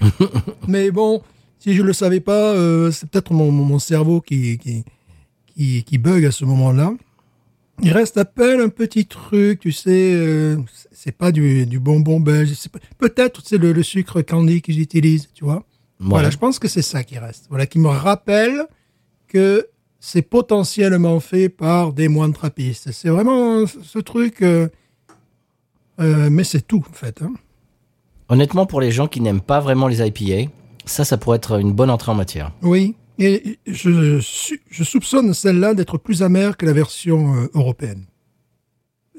[0.68, 1.22] Mais bon,
[1.58, 2.54] si je le savais pas,
[2.92, 4.84] c'est peut-être mon, mon- mon cerveau qui, qui,
[5.54, 6.92] qui, qui bug à ce moment-là.
[7.82, 10.56] Il reste à peine un petit truc, tu sais, euh,
[10.92, 12.52] c'est pas du, du bonbon belge,
[12.98, 15.64] peut-être c'est le, le sucre candy qu'ils utilisent, tu vois.
[15.98, 17.46] Voilà, je pense que c'est ça qui reste.
[17.48, 18.66] Voilà, qui me rappelle
[19.26, 19.66] que
[20.00, 22.92] c'est potentiellement fait par des moines trappistes.
[22.92, 24.68] C'est vraiment ce truc, euh,
[26.00, 27.22] euh, mais c'est tout en fait.
[27.22, 27.32] hein.
[28.28, 30.50] Honnêtement, pour les gens qui n'aiment pas vraiment les IPA,
[30.84, 32.52] ça, ça pourrait être une bonne entrée en matière.
[32.62, 34.20] Oui, et je,
[34.82, 38.04] soupçonne celle-là d'être plus amère que la version euh, européenne.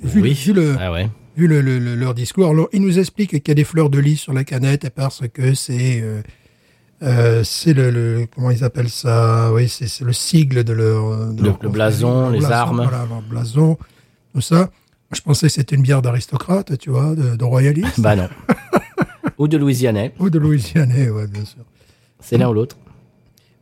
[0.02, 0.34] Vu, oui.
[0.34, 1.10] vu le, Ah ouais.
[1.38, 3.90] vu le, le- le- leur discours, alors, ils nous expliquent qu'il y a des fleurs
[3.90, 6.22] de lys sur la canette parce que c'est euh,
[7.04, 9.52] euh, c'est le, comment ils appellent ça?
[9.54, 12.82] Oui, c'est le sigle de leur de Le- leur le blason, les armes.
[12.84, 13.78] Voilà, leur blason,
[14.34, 14.70] tout ça.
[15.14, 18.28] Je pensais que c'était une bière d'aristocrate, tu vois, de, de royaliste Bah non.
[19.38, 21.64] Ou de Louisianais, ou de Louisianais, ouais, bien sûr.
[22.22, 22.78] c'est l'un ou l'autre.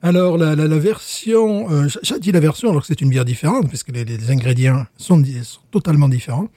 [0.03, 3.23] Alors, la, la, la version, euh, j'ai dit la version alors que c'est une bière
[3.25, 5.23] différente, parce que les, les ingrédients sont,
[5.71, 6.49] totalement différents.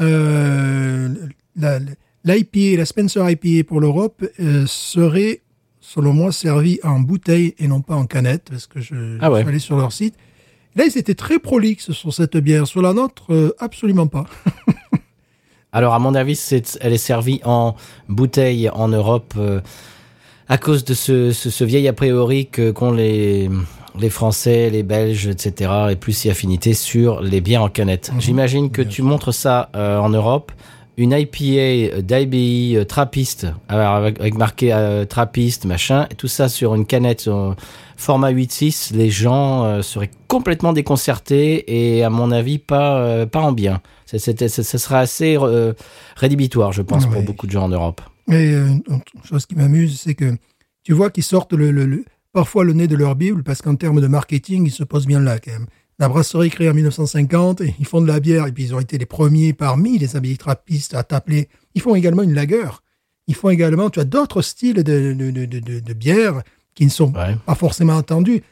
[0.00, 1.08] Euh,
[1.56, 1.80] la-
[2.24, 5.40] L'IPA, la Spencer IPA pour l'Europe, euh, serait,
[5.80, 9.38] selon moi, servie en bouteille et non pas en canette, parce que je, Ah ouais.
[9.40, 10.14] je suis allé sur leur site.
[10.76, 12.68] Là, ils étaient très prolixes sur cette bière.
[12.68, 14.26] Sur la nôtre, euh, absolument pas.
[15.72, 16.40] Alors, à mon avis,
[16.80, 17.74] elle est servie en
[18.08, 19.34] bouteille en Europe
[20.52, 23.48] à cause de ce, ce, ce vieil a priori que, qu'ont les,
[23.98, 28.10] les Français, les Belges, etc., et plus si affinité sur les bières en canette.
[28.12, 28.20] Mhm.
[28.20, 30.52] J'imagine que Bien tu montres ça euh, en Europe.
[30.98, 36.50] Une IPA d'IBI euh, trappiste, alors avec, avec marqué euh, trappiste, machin, et tout ça
[36.50, 37.54] sur une canette euh,
[37.96, 41.64] format 8.6, les gens euh, seraient complètement déconcertés
[41.96, 43.80] et à mon avis pas, euh, pas en bien.
[44.04, 45.72] Ça, ça- ça sera assez euh,
[46.16, 48.02] rédhibitoire, je pense, pour beaucoup de gens en Europe.
[48.30, 50.36] Et euh, une autre chose qui m'amuse, c'est que
[50.84, 53.74] tu vois qu'ils sortent le, le- le- parfois le nez de leur Bible, parce qu'en
[53.76, 55.66] termes de marketing, ils se posent bien là quand même.
[55.98, 58.80] La brasserie créée en 1950, et ils font de la bière, et puis ils ont
[58.80, 61.48] été les premiers parmi les habillés trappistes à t'appeler.
[61.74, 62.82] Ils font également une lagueur.
[63.28, 66.42] Ils font également, tu as d'autres styles de, de, de, de- de bière
[66.74, 67.36] qui ne sont Ouais.
[67.46, 68.42] pas forcément entendus,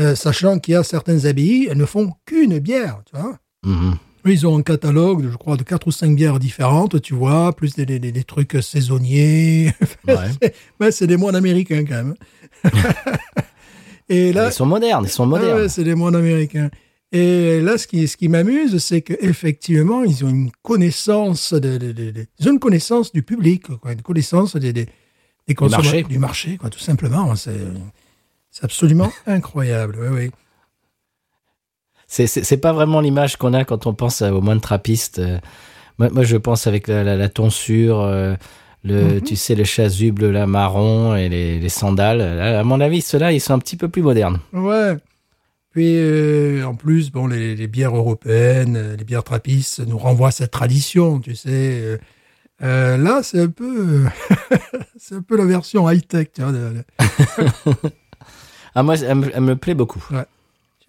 [0.00, 3.38] euh, sachant qu'il y a certaines abbayes, elles ne font qu'une bière, tu vois.
[3.64, 3.96] Mhm.
[4.28, 7.54] Eux, ils ont un catalogue, je crois, de quatre ou cinq bières différentes, tu vois,
[7.56, 9.72] plus des, des- des- des trucs saisonniers.
[10.80, 10.90] Ouais.
[10.92, 12.14] c'est des moines américains, quand même.
[14.08, 15.68] Et là, Ils sont modernes, ils sont ah modernes.
[15.68, 16.70] c'est des moines américains.
[17.12, 21.92] Et là, ce qui, ce qui m'amuse, c'est qu'effectivement, ils ont une connaissance de, de-
[21.92, 24.86] de- de- ils ont une connaissance du public, quoi, une connaissance des, des,
[25.46, 26.02] des consommateurs- marché.
[26.08, 27.34] du marché, quoi, tout simplement.
[27.36, 27.54] C'est
[28.62, 29.98] absolument incroyable.
[30.00, 30.30] Oui, oui.
[32.10, 35.18] C'est, pas vraiment l'image qu'on a quand on pense aux moines trappistes.
[35.18, 35.38] Euh,
[35.98, 38.34] Moi, moi, je pense avec la, la, la tonsure, euh,
[38.82, 39.20] le, Mhm.
[39.22, 42.20] tu sais, le chasuble là, marron et les, les sandales.
[42.22, 44.38] À mon avis, ceux-là, ils sont un petit peu plus modernes.
[44.52, 44.94] Ouais.
[45.70, 50.30] Puis, euh, en plus, bon, les, les bières européennes, les bières trappistes nous renvoient à
[50.32, 51.98] cette tradition, tu sais.
[52.62, 54.04] Euh, là, c'est un peu,
[54.96, 56.52] c'est un peu la version high-tech, tu vois.
[56.52, 56.84] de-
[58.74, 60.04] Ah, moi, elle me, elle me plaît beaucoup.
[60.10, 60.16] J'ai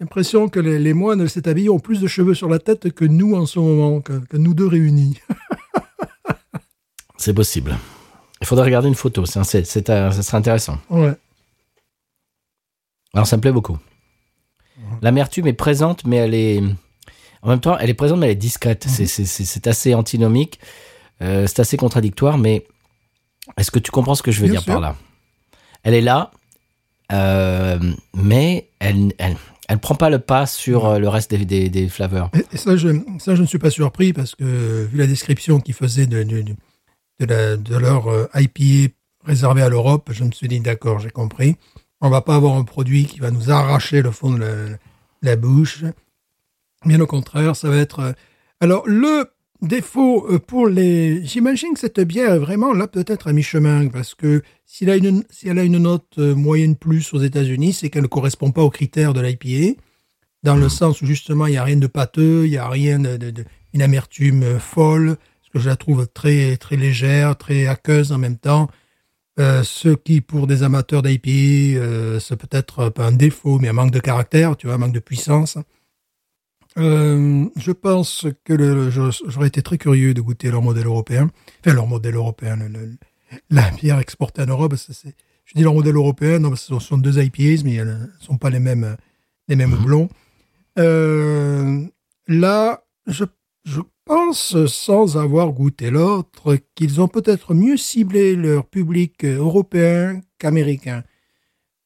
[0.00, 2.92] l'impression que les, les moines de cet habillé ont plus de cheveux sur la tête
[2.92, 5.18] que nous en ce moment, que, que nous deux réunis.
[7.18, 7.76] C'est possible.
[8.40, 10.78] Il faudrait regarder une photo, c'est, c'est, c'est, ça serait intéressant.
[10.88, 11.12] Ouais.
[13.12, 13.78] Alors, ça me plaît beaucoup.
[15.02, 16.62] L'amertume est présente, mais elle est.
[17.42, 18.86] En même temps, elle est présente, mais elle est discrète.
[18.88, 20.58] C'est, c'est, c'est, c'est assez antinomique.
[21.20, 22.66] Euh, c'est assez contradictoire, mais
[23.58, 24.72] est-ce que tu comprends ce que je veux Bien dire sûr.
[24.72, 24.96] par là?
[25.82, 26.30] Elle est là,
[27.12, 27.78] euh,
[28.14, 29.36] mais elle, elle,
[29.70, 32.30] elle prend pas le pas sur euh, le reste des, des, des flaveurs.
[32.34, 35.60] Et, et ça, je, ça, je ne suis pas surpris parce que, vu la description
[35.60, 36.54] qu'ils faisaient de, de, de,
[37.20, 38.92] de la- de leur euh, IPA
[39.24, 41.56] réservé à l'Europe, je me suis dit, d'accord, j'ai compris.
[42.00, 44.54] On va pas avoir un produit qui va nous arracher le fond de la,
[45.22, 45.84] la bouche.
[46.86, 48.00] Bien au contraire, ça va être.
[48.00, 48.12] euh,
[48.60, 49.30] Alors, le
[49.62, 51.24] défaut euh, pour les.
[51.24, 55.24] J'imagine que cette bière est vraiment là, peut-être à mi-chemin, parce que s'il a une,
[55.30, 58.62] si elle a une note euh, moyenne plus aux États-Unis, c'est qu'elle ne correspond pas
[58.62, 59.80] aux critères de l'IPA
[60.42, 62.98] dans le sens où justement il n'y a rien de pâteux, il n'y a rien
[62.98, 63.44] de, de-
[63.80, 68.38] amertume euh, folle, parce que je la trouve très très légère, très aqueuse en même
[68.38, 68.68] temps.
[69.38, 73.98] Ce qui pour des amateurs d'IPA, c'est peut-être pas un défaut, mais un manque de
[73.98, 75.56] caractère, tu vois, un manque de puissance.
[76.78, 78.90] Euh, je pense que
[79.26, 81.28] j'aurais été très curieux de goûter leur modèle européen,
[81.60, 82.96] enfin leur modèle européen, le- le-
[83.50, 84.74] la bière exportée en Europe.
[84.76, 88.50] je dis leur modèle européen, non, ce sont deux IPAs, mais elles ne sont pas
[88.50, 88.96] les mêmes
[89.48, 90.08] les mêmes houblons.
[90.78, 91.84] Euh,
[92.28, 93.24] là, je,
[93.64, 101.02] je pense, sans avoir goûté l'autre, qu'ils ont peut-être mieux ciblé leur public européen qu'américain.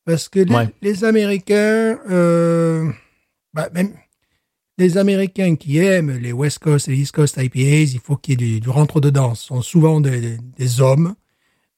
[0.05, 0.69] Parce que les, Ouais.
[0.83, 2.91] les Américains, euh,
[3.55, 3.95] bah, même
[4.79, 8.41] les Américains qui aiment les West Coast et les East Coast IPAs, il faut qu'il
[8.41, 9.35] y ait du, du rentre-dedans.
[9.35, 11.15] Ce sont souvent des, des- des hommes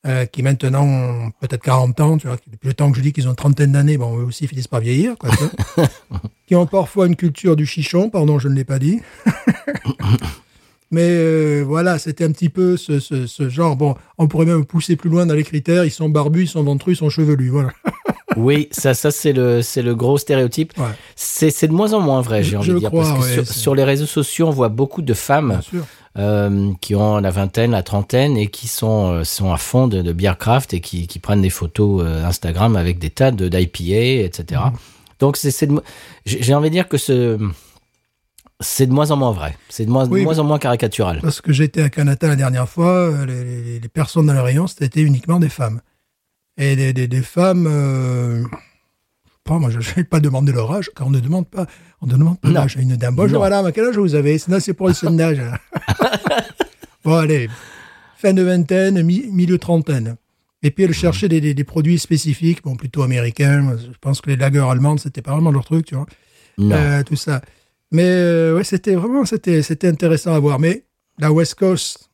[0.07, 3.03] euh, qui maintenant ont peut-être 40 ans, tu vois, qui- depuis le temps que je
[3.03, 5.31] dis qu'ils ont trentaine d'années, bon, eux aussi finissent par vieillir, quoi,
[6.47, 9.01] qui ont parfois une culture du chichon, pardon, je ne l'ai pas dit.
[10.93, 13.75] Mais euh, voilà, c'était un petit peu ce, ce, ce genre.
[13.75, 15.85] Bon, on pourrait même pousser plus loin dans les critères.
[15.85, 17.49] Ils sont barbus, ils sont ventrus, ils sont chevelus.
[17.49, 17.73] Voilà.
[18.37, 20.73] Oui, ça, ça c'est le, c'est le gros stéréotype.
[20.79, 20.85] Ouais,
[21.15, 22.91] C'est, c'est de moins en moins vrai, j'ai envie de dire.
[22.91, 25.61] crois, parce que ouais, sur, les réseaux sociaux, on voit beaucoup de femmes
[26.19, 30.03] euh, qui ont la vingtaine, la trentaine et qui sont, euh, sont à fond de,
[30.03, 33.49] de beer craft et qui, qui prennent des photos euh, Instagram avec des tas de,
[33.49, 34.61] d'IPA, etc.
[34.67, 34.73] Mhm.
[35.19, 35.83] Donc, c'est, c'est de mo-
[36.27, 37.39] j'ai envie de dire que ce,
[38.61, 39.57] c'est de moins en moins vrai.
[39.69, 41.21] C'est de moins, Oui, moins en moins caricatural.
[41.23, 44.67] Parce que j'étais à Canada la dernière fois, les, les- les personnes dans le rayon,
[44.67, 45.81] c'était uniquement des femmes.
[46.59, 48.43] Et des, des- des femmes, euh,
[49.45, 51.67] pas, moi, je n'ai pas demandé leur âge, car on ne demande pas,
[52.01, 52.55] on ne demande pas Non.
[52.55, 53.15] l'âge à une dame.
[53.15, 54.39] Bonjour madame, à quel âge vous avez?
[54.39, 55.41] Sinon, c'est pour le sondage.
[57.05, 57.49] bon, allez,
[58.17, 60.17] fin de vingtaine, mi- milieu trentaine.
[60.63, 63.77] Et puis elle cherchait des, des- produits spécifiques, bon, plutôt américains.
[63.79, 66.07] Je pense que les lagers allemandes, c'était pas vraiment leur truc, tu vois.
[66.59, 66.75] Non.
[66.75, 67.43] Euh, tout ça.
[67.93, 70.59] Mais euh, ouais, c'était vraiment c'était intéressant à voir.
[70.59, 70.87] Mais
[71.19, 72.09] la West Coast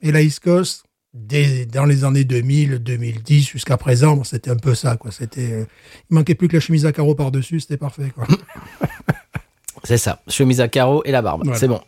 [0.00, 0.84] et la East Coast,
[1.14, 4.96] dès, dans les années 2000, 2010 jusqu'à présent, bon, c'était un peu ça.
[4.96, 5.10] Quoi.
[5.12, 5.64] C'était, euh,
[6.10, 8.10] il manquait plus que la chemise à carreaux par dessus, c'était parfait.
[8.14, 8.26] Quoi.
[9.84, 10.22] C'est ça.
[10.28, 11.42] Chemise à carreaux et la barbe.
[11.44, 11.58] Voilà.
[11.58, 11.80] C'est bon.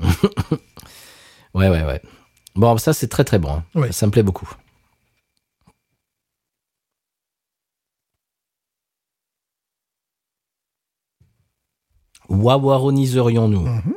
[1.54, 2.00] ouais, ouais, ouais.
[2.54, 3.52] Bon, ça, c'est très, très bon.
[3.56, 3.64] hein.
[3.74, 3.92] Ouais.
[3.92, 4.50] Ça me plaît beaucoup.
[12.28, 13.94] Wawaroniserions-nous Mhm.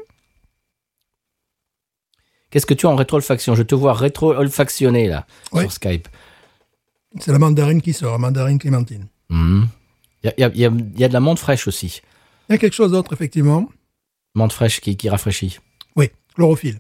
[2.50, 6.08] Qu'est-ce que tu as en rétro-olfaction Je te vois rétro-olfactionner, là, sur Skype.
[7.20, 9.08] C'est la mandarine qui sort, la mandarine clémentine.
[9.30, 9.68] Mhm.
[10.24, 12.02] Il y, a, y y y de la menthe fraîche aussi.
[12.50, 13.70] Il y a quelque chose d'autre, effectivement.
[14.36, 15.60] Menthe fraîche qui, qui rafraîchit.
[15.96, 16.80] Oui, chlorophylle.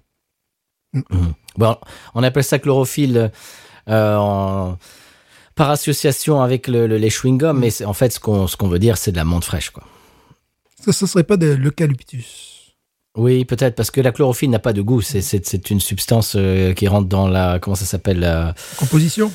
[1.57, 1.77] Bon,
[2.15, 3.31] on appelle ça chlorophylle
[3.87, 4.77] euh, en-
[5.55, 8.67] par association avec le, le- les chewing-gums, mais c'est- en fait, ce qu'on ce qu'on
[8.69, 9.69] veut dire, c'est de la menthe fraîche.
[9.69, 9.83] Quoi.
[10.83, 12.58] Ce serait pas de l'eucalyptus
[13.17, 15.01] Oui, peut-être, parce que la chlorophylle n'a pas de goût.
[15.01, 17.59] C'est- une substance euh, qui rentre dans la...
[17.59, 19.31] Comment ça s'appelle la- Composition?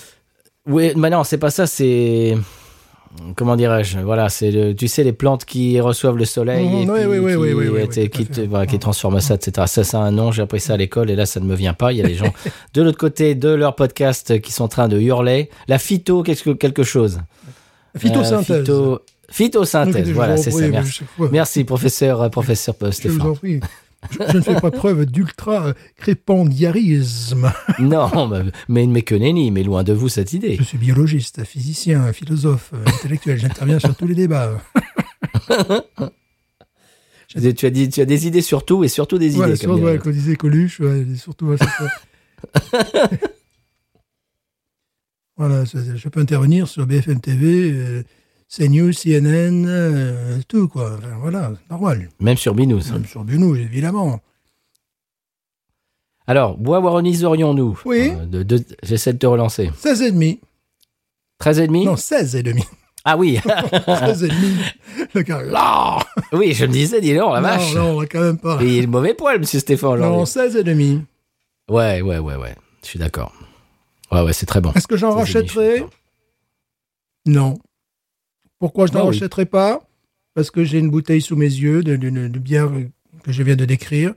[0.66, 2.37] Oui, mais non, c'est pas ça, c'est...
[3.37, 6.77] Comment dirais-je Voilà, c'est le- tu sais les plantes qui reçoivent le soleil Mhm, et
[6.81, 8.79] oui, puis oui, oui, qui, oui, oui, oui, qui- te- voilà, Mhm.
[8.81, 9.66] transforment ça, etc.
[9.68, 10.33] Ça, ça a un nom.
[10.33, 11.93] J'ai appris ça à l'école et là, ça ne me vient pas.
[11.93, 12.33] Il y a des gens
[12.75, 15.49] de l'autre côté de leur podcast qui sont en train de hurler.
[15.68, 17.20] La phyto, qu'est-ce que quelque chose?
[17.97, 18.51] Phytosynthèse.
[18.70, 19.01] Euh, phyto-
[19.35, 20.66] Phytosynthèse, voilà, c'est ça.
[21.32, 23.20] Merci, professeur, euh, professeur Je vous Stéphane.
[23.22, 23.59] en prie.
[24.11, 27.51] Je, je ne fais pas preuve d'ultra crépandiarisme.
[27.80, 28.28] Non,
[28.68, 30.55] mais, mais, que nenni, mais loin de vous cette idée.
[30.57, 33.41] Je suis biologiste, physicien, philosophe, euh, intellectuel.
[33.41, 34.53] J'interviens sur tous les débats.
[37.28, 39.61] Tu as, dit, tu as des idées sur tout et surtout des Voilà, idées.
[39.61, 41.47] sur, comme ouais, qu'on disait Coluche, ouais, surtout.
[41.47, 43.09] ouais, c'est ça.
[45.37, 48.05] voilà, je peux intervenir sur BFM TV, euh,
[48.57, 50.95] CNews, CNN, euh, tout, quoi.
[50.99, 52.09] Enfin, voilà, normal.
[52.21, 52.91] Même sur Binous.
[52.93, 54.21] Même sur Bunou, évidemment.
[56.27, 58.11] Alors, bois-waroniserions-nous Oui.
[58.11, 59.71] Euh, de- de- J'essaie de te relancer.
[59.77, 60.41] 16 et demi.
[61.39, 62.63] 13 et demi Non, 16 et demi.
[63.05, 63.39] Ah oui
[63.87, 64.57] 13 et demi.
[65.13, 65.99] Le gars, là
[66.33, 68.59] Oui, je me disais, dis donc, la Non, vache non, quand même pas.
[68.63, 70.33] Il est mauvais poil, monsieur Stéphane, Non, aujourd'hui.
[70.33, 71.03] 16 et demi.
[71.69, 72.55] Ouais, ouais, ouais, ouais.
[72.83, 73.33] Je suis d'accord.
[74.11, 74.73] Ouais, ouais, c'est très bon.
[74.73, 75.87] Est-ce que j'en 16 et demi, je suis rachèterai?
[77.27, 77.59] Non.
[78.59, 79.15] Pourquoi je n'en Ah oui.
[79.17, 79.87] rachèterai pas?
[80.35, 82.71] Parce que j'ai une bouteille sous mes yeux de, de, de bière
[83.23, 84.15] que je viens de décrire,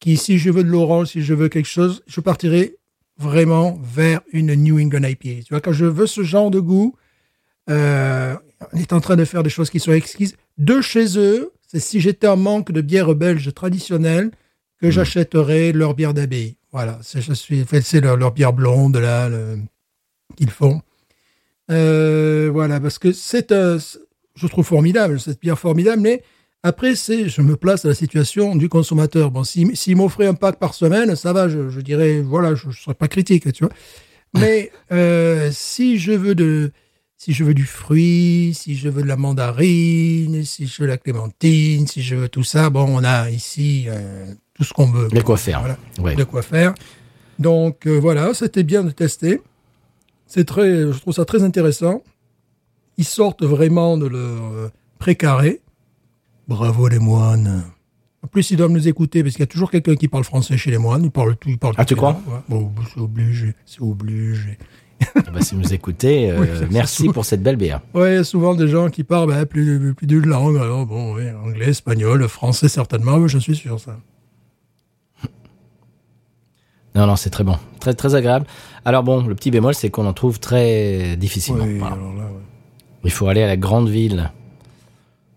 [0.00, 2.76] qui, si je veux de l'orange, si je veux quelque chose, je partirai
[3.18, 5.42] vraiment vers une New England IPA.
[5.44, 6.94] Tu vois, quand je veux ce genre de goût,
[7.68, 8.34] euh,
[8.72, 10.36] on est en train de faire des choses qui sont exquises.
[10.58, 14.30] De chez eux, c'est si j'étais en manque de bière belge traditionnelle
[14.80, 16.56] que j'achèterais leur bière d'abbaye.
[16.72, 19.58] Voilà, c'est, je suis, en fait, c'est leur, leur bière blonde là le-
[20.36, 20.80] qu'ils font.
[21.70, 26.22] Euh, voilà, parce que c'est, je trouve formidable cette bière formidable, mais
[26.62, 29.30] après c'est, je me place à la situation du consommateur.
[29.30, 32.68] Bon, si- s'il m'offrait un pack par semaine, ça va, je, je dirais, voilà, je,
[32.68, 33.72] ne serais pas critique, tu vois.
[34.34, 36.72] Mais euh, si je veux de,
[37.16, 40.96] si je veux du fruit, si je veux de la mandarine, si je veux la
[40.98, 45.08] clémentine, si je veux tout ça, bon, on a ici euh, tout ce qu'on veut.
[45.08, 45.60] De quoi faire.
[45.60, 46.14] Voilà Ouais.
[46.16, 46.74] de quoi faire.
[47.38, 49.40] Donc euh, voilà, c'était bien de tester.
[50.30, 52.04] C'est très, je trouve ça très intéressant.
[52.96, 54.70] Ils sortent vraiment de leur euh,
[55.00, 55.60] précaré.
[56.46, 57.64] Bravo les moines.
[58.22, 60.56] En plus, ils doivent nous écouter parce qu'il y a toujours quelqu'un qui parle français
[60.56, 61.02] chez les moines.
[61.02, 62.38] Ils parlent tout, ils parlent Ah, tout tu crois Ouais.
[62.48, 64.56] Bon, c'est obligé, c'est obligé.
[65.16, 67.80] Eh ben, si vous écoutez, euh, Oui, merci pour cette belle bière.
[67.92, 70.58] Ouais, il y a souvent des gens qui parlent bah, plus, plus d'une langue.
[70.58, 73.16] Alors bon, oui, anglais, espagnol, français certainement.
[73.16, 73.98] Oui, je suis sûr ça.
[77.00, 77.56] Non, non, c'est très bon.
[77.78, 78.44] Très, très agréable.
[78.84, 81.64] Alors bon, le petit bémol, c'est qu'on en trouve très difficilement.
[81.64, 81.94] Oui, Voilà.
[81.96, 82.40] alors là, ouais.
[83.04, 84.30] Il faut aller à la grande ville.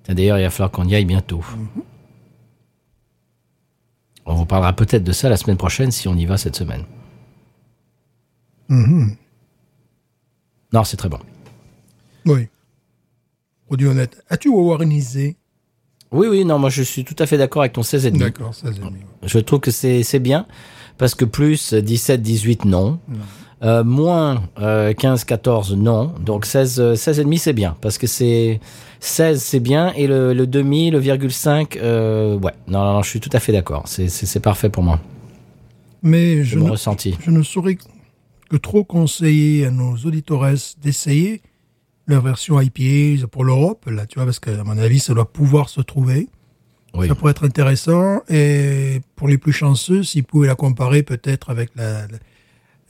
[0.09, 1.41] D'ailleurs, il va falloir qu'on y aille bientôt.
[1.55, 1.83] Mhm.
[4.25, 6.83] On vous parlera peut-être de ça la semaine prochaine si on y va cette semaine.
[8.67, 9.15] Mhm.
[10.73, 11.19] Non, c'est très bon.
[12.25, 12.49] Oui.
[13.67, 14.21] Produit honnête.
[14.29, 15.37] As-tu wawarisé
[16.11, 18.19] Oui, oui, non, moi je suis tout à fait d'accord avec ton 16 et demi.
[18.23, 18.99] D'accord, 16 et demi.
[19.23, 20.45] Je trouve que c'est c'est bien
[20.97, 22.99] parce que plus 17, 18, non.
[23.63, 26.13] Euh, moins euh, 15, 14, non.
[26.19, 28.59] Donc 16, euh, 16 et demi, c'est bien parce que c'est
[28.99, 32.51] 16, c'est bien et le, le demi, le virgule 5, euh, ouais.
[32.67, 33.83] Non, non, non, je suis tout à fait d'accord.
[33.85, 34.99] C'est- parfait pour moi.
[36.01, 37.15] Mais je mon ne, ressenti.
[37.21, 37.77] je ne saurais
[38.49, 40.43] que trop conseiller à nos auditeurs
[40.81, 41.41] d'essayer
[42.07, 45.69] la version IPA pour l'Europe, là, tu vois, parce qu'à mon avis, ça doit pouvoir
[45.69, 46.27] se trouver.
[46.93, 47.07] Oui.
[47.07, 48.21] Ça pourrait être intéressant.
[48.29, 52.17] Et pour les plus chanceux, s'ils pouvaient la comparer peut-être avec la, la,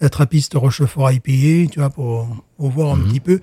[0.01, 2.27] la Trappiste Rochefort IPA, tu vois, pour,
[2.57, 3.39] pour voir un petit peu.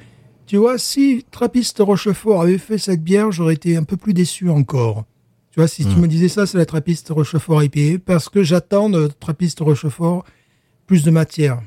[0.46, 4.50] Tu vois, si Trappiste Rochefort avait fait cette bière, j'aurais été un peu plus déçu
[4.50, 5.04] encore.
[5.52, 8.90] Tu vois, si tu me disais ça, c'est la Trappiste Rochefort IPA, parce que j'attends
[8.90, 10.24] de Trappiste Rochefort
[10.86, 11.60] plus de matière.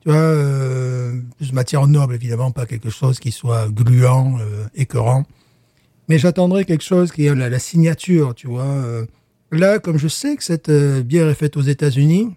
[0.00, 4.66] Tu vois, euh, plus de matière noble, évidemment, pas quelque chose qui soit gluant, euh,
[4.74, 5.24] écœurant.
[6.08, 8.64] Mais j'attendrai quelque chose qui est la, la signature, tu vois.
[8.64, 9.06] euh.
[9.52, 12.34] Là, comme je sais que cette euh, bière est faite aux États-Unis,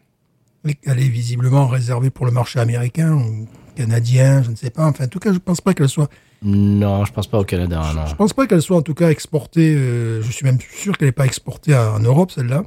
[0.68, 4.86] et qu'elle est visiblement réservée pour le marché américain ou canadien, je ne sais pas.
[4.88, 6.10] Enfin, en tout cas, je pense pas qu'elle soit.
[6.42, 8.06] Non, je pense pas au Canada, non.
[8.08, 9.76] Je pense pas qu'elle soit en tout cas exportée.
[9.76, 12.64] euh, je suis même sûr qu'elle n'est pas exportée à- en Europe, celle-là.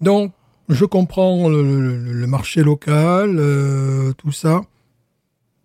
[0.00, 0.32] Donc,
[0.68, 3.36] je comprends le, le- le marché local,
[4.18, 4.62] tout ça.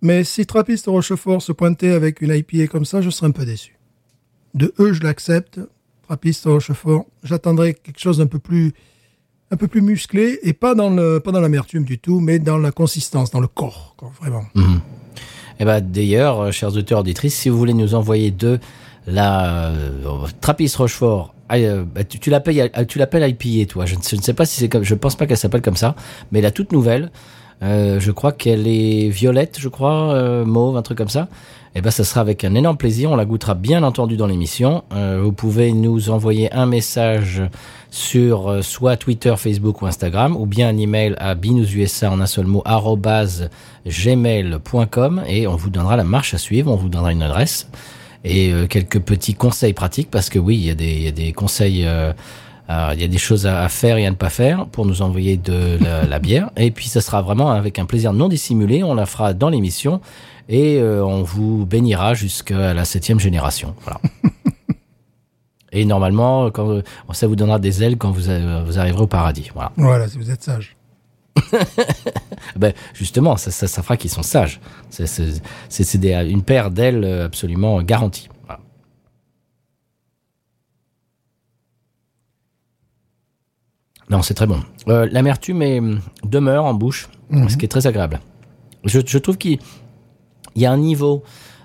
[0.06, 3.44] Mais si Trappiste Rochefort se pointait avec une IPA comme ça, je serais un peu
[3.44, 3.76] déçu.
[4.54, 5.60] De eux, je l'accepte.
[6.08, 8.74] Trappiste Rochefort, j'attendrais quelque chose d'un peu plus,
[9.50, 12.60] un peu plus musclé et pas dans le, pas dans l'amertume du tout, mais dans
[12.60, 14.46] la consistance, dans le corps, vraiment.
[15.60, 18.60] Ben, d'ailleurs, euh, chers auteurs auditrices, si vous voulez nous envoyer de
[19.08, 23.86] la euh, Trappiste Rochefort, ah, euh, bah, tu, tu l'appelles, euh, tu l'appelles IPA, toi.
[23.86, 25.96] Je je ne sais pas si c'est comme, je pense pas qu'elle s'appelle comme ça,
[26.32, 27.12] mais la toute nouvelle,
[27.64, 31.28] euh, je crois qu'elle est violette, je crois, euh, mauve, un truc comme ça.
[31.78, 33.12] Eh ben, ça sera avec un énorme plaisir.
[33.12, 34.86] On la goûtera bien entendu dans l'émission.
[34.94, 37.42] Euh, vous pouvez nous envoyer un message
[37.92, 42.28] sur euh, soit Twitter, Facebook ou Instagram, ou bien un email à binoususa en un
[42.28, 42.64] seul mot
[43.86, 46.72] gmail.com et on vous donnera la marche à suivre.
[46.72, 47.68] On vous donnera une adresse
[48.24, 51.88] et quelques petits conseils pratiques parce que oui, il y a des conseils.
[52.70, 55.02] Il y a des choses à à faire et à ne pas faire pour nous
[55.02, 56.50] envoyer de la, la bière.
[56.58, 58.84] Et puis, ça sera vraiment avec un plaisir non dissimulé.
[58.84, 60.02] On la fera dans l'émission
[60.50, 63.76] et euh, on vous bénira jusqu'à la septième génération.
[63.84, 64.00] Voilà.
[65.72, 66.82] et normalement, quand, euh,
[67.14, 69.50] ça vous donnera des ailes quand vous, euh, vous arriverez au paradis.
[69.54, 69.72] Voilà.
[69.78, 70.76] Voilà, si vous êtes sage.
[72.56, 74.62] Ben, justement, ça, ça, ça fera qu'ils sont sages.
[74.90, 75.94] C'est-
[76.30, 78.30] une paire d'ailes absolument garantie.
[78.46, 78.62] Voilà.
[84.10, 84.60] Non, c'est très bon.
[84.88, 85.82] Euh, L'amertume est-
[86.24, 87.10] demeure en bouche,
[87.50, 88.20] ce qui est très agréable.
[88.84, 89.58] Je, je trouve qu'il
[90.56, 91.24] il y a un niveau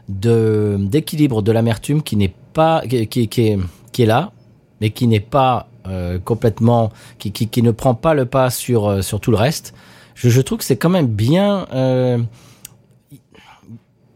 [0.09, 3.59] d'équilibre de l'amertume qui n'est pas qui, qui, qui est,
[3.93, 4.33] qui est là,
[4.81, 9.21] mais qui n'est pas euh, complètement qui, ne prend pas le pas sur euh, sur
[9.21, 9.75] tout le reste.
[10.15, 11.67] Je, je trouve que c'est quand même bien.
[11.73, 12.19] euh,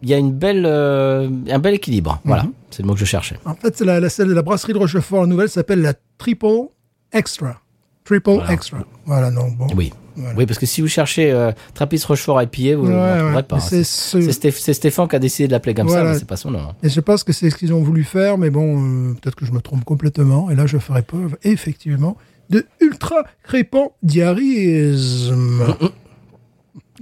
[0.03, 2.21] il y a une belle un bel équilibre.
[2.25, 3.39] Voilà, c'est le mot que je cherchais.
[3.47, 6.69] En fait, c'est la, la, la brasserie de Rochefort, la nouvelle s'appelle la Triple
[7.13, 7.61] Extra.
[8.05, 8.53] Triple Voilà.
[8.53, 8.79] Extra.
[9.07, 9.67] Voilà, non, bon.
[9.77, 9.93] Oui.
[10.17, 10.39] Voilà.
[10.39, 13.19] Oui, parce que si vous cherchez euh, Trappist Rochefort IPA, vous ne Ouais, le ouais.
[13.19, 13.57] trouverez pas.
[13.57, 13.61] Hein.
[13.61, 16.15] C'est C'est ce- c'est Stéph- c'est Stéphane qui a décidé de l'appeler comme ça, mais
[16.19, 16.61] c'est pas son nom.
[16.61, 16.73] hein.
[16.85, 18.79] Et je pense que c'est ce qu'ils ont voulu faire, mais bon,
[19.11, 20.51] euh, peut-être que je me trompe complètement.
[20.51, 22.17] Et là, je ferai preuve, effectivement,
[22.51, 25.65] de ultra crépant diarrhéisme.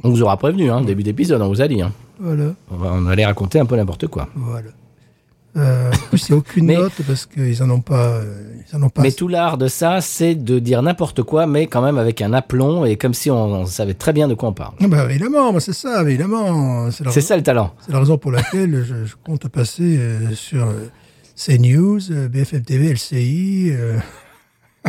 [0.03, 1.83] On vous aura prévenu, hein, début d'épisode, on vous a dit.
[1.83, 1.93] hein.
[2.19, 4.29] Voilà, On, va, on allait raconter un peu n'importe quoi.
[4.37, 4.69] voilà.
[5.55, 8.07] Euh, en plus, il n'y a aucune Mais- note parce qu'ils en ont pas.
[8.17, 8.43] euh,
[8.73, 9.03] Ils en ont pas.
[9.03, 12.33] Mais tout l'art de ça, c'est de dire n'importe quoi, mais quand même avec un
[12.33, 14.75] aplomb et comme si on, on savait très bien de quoi on parle.
[14.81, 16.91] Ah bah, évidemment, c'est ça, évidemment.
[16.91, 17.75] C'est ça le talent.
[17.85, 20.87] c'est la raison pour laquelle je, je compte passer euh, sur euh,
[21.37, 23.73] CNews, euh, BFM TV, LCI,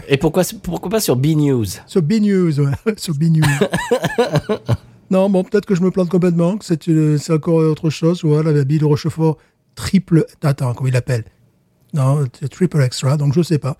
[0.07, 3.43] Et pourquoi, pourquoi pas sur B-News sur B-News, ouais, sur B-News.
[5.11, 8.21] non, bon, peut-être que je me plante complètement, que c'est encore autre chose.
[8.23, 9.37] Voilà, la bille de Rochefort
[9.75, 10.25] triple.
[10.41, 11.25] Attends, comment il l'appelle?
[11.93, 13.77] Non, triple extra, donc je sais pas.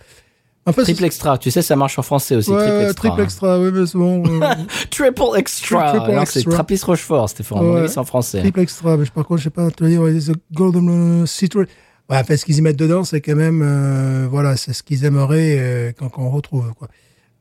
[0.66, 2.50] En fait, Triple extra, tu sais, ça marche en français aussi.
[2.50, 3.10] Ouais, triple extra.
[3.10, 4.24] triple extra, oui, mais c'est bon.
[4.42, 4.56] euh,
[4.92, 6.26] Triple extra.
[6.26, 6.44] C'est.
[6.44, 7.60] Trappist Rochefort, Stéphane.
[7.70, 7.88] Ouais.
[7.90, 8.40] c'est en français.
[8.40, 11.68] triple extra, mais par contre, je sais pas te dire, c'est Golden Citrus.
[12.10, 14.84] Ouais, en fait, ce qu'ils y mettent dedans, c'est quand même, euh, voilà, c'est ce
[14.84, 16.88] qu'ils aimeraient euh, quand, quand on retrouve, quoi.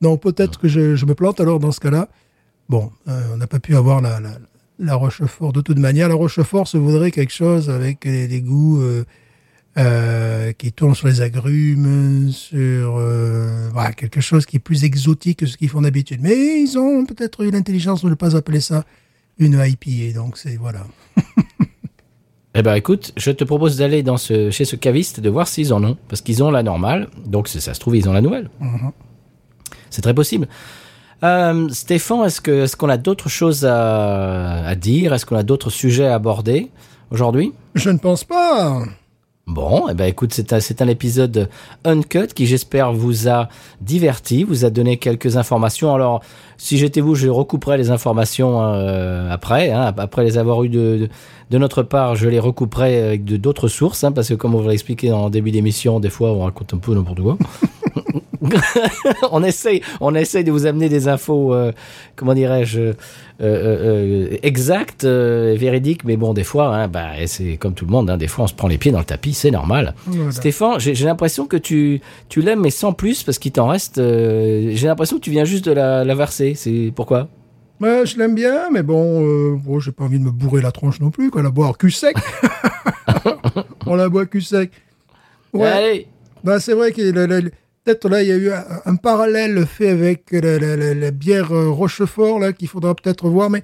[0.00, 2.09] Donc, peut-être que je, je me plante alors dans ce cas-là.
[2.68, 4.30] Bon, euh, on n'a pas pu avoir la, la,
[4.83, 6.09] la Rochefort de toute manière.
[6.09, 9.05] La Rochefort se voudrait quelque chose avec des, des goûts euh,
[9.78, 15.39] euh, qui tournent sur les agrumes, sur euh, voilà, quelque chose qui est plus exotique
[15.39, 16.20] que ce qu'ils font d'habitude.
[16.20, 18.85] Mais ils ont peut-être eu l'intelligence de ne pas appeler ça
[19.39, 20.14] une IPA.
[20.14, 20.87] Donc, c'est voilà.
[22.55, 25.72] Eh ben écoute, je te propose d'aller dans ce, chez ce caviste de voir s'ils
[25.72, 25.97] en ont.
[26.09, 28.51] Parce qu'ils ont la normale, donc si ça se trouve, ils ont la nouvelle.
[28.61, 28.93] Mhm.
[29.89, 30.47] C'est très possible.
[31.25, 35.12] Euh, Stéphane, est-ce que est-ce qu'on a d'autres choses à, à dire?
[35.12, 36.70] Est-ce qu'on a d'autres sujets à aborder
[37.11, 37.53] aujourd'hui?
[37.75, 38.83] Je ne pense pas.
[39.49, 41.49] Bon, eh ben écoute, c'est un, c'est un épisode
[41.85, 43.49] uncut qui j'espère vous a
[43.81, 45.93] diverti, vous a donné quelques informations.
[45.95, 46.23] Alors,
[46.59, 50.79] si j'étais vous, je recouperais les informations euh, après, hein, après les avoir eues de,
[50.97, 51.09] de,
[51.51, 54.61] de notre part, je les recouperais avec de d'autres sources, hein, parce que comme on
[54.61, 57.37] vous l'a expliqué en début d'émission, des fois on raconte un peu n'importe quoi.
[59.30, 61.72] on essaye, on essaye de vous amener des infos, euh,
[62.16, 62.95] comment dirais-je, euh,
[63.40, 68.16] euh, exactes, véridiques, mais bon, des fois, hein, bah, c'est comme tout le monde, hein,
[68.16, 69.95] des fois on se prend les pieds dans le tapis, c'est normal.
[70.07, 70.30] Voilà.
[70.32, 73.97] Stéphane, j'ai l'impression que tu, tu l'aimes, mais sans plus, parce qu'il t'en reste.
[73.97, 76.55] j'ai l'impression que tu viens juste de la, la verser.
[76.55, 77.28] C'est pourquoi?
[77.80, 80.70] Ouais, je l'aime bien, mais bon, euh, bon j'ai pas envie de me bourrer la
[80.70, 81.43] tronche non plus, quoi.
[81.43, 82.16] La boire cul sec.
[83.86, 84.70] On la boit cul sec.
[85.53, 85.66] Ouais.
[85.68, 86.07] Allez,
[86.45, 87.51] Bah, c'est vrai que le- le-
[87.85, 91.11] peut-être là, il y a eu un, un parallèle fait avec la, la- la- la
[91.11, 93.62] bière Rochefort, là, qu'il faudra peut-être voir, mais,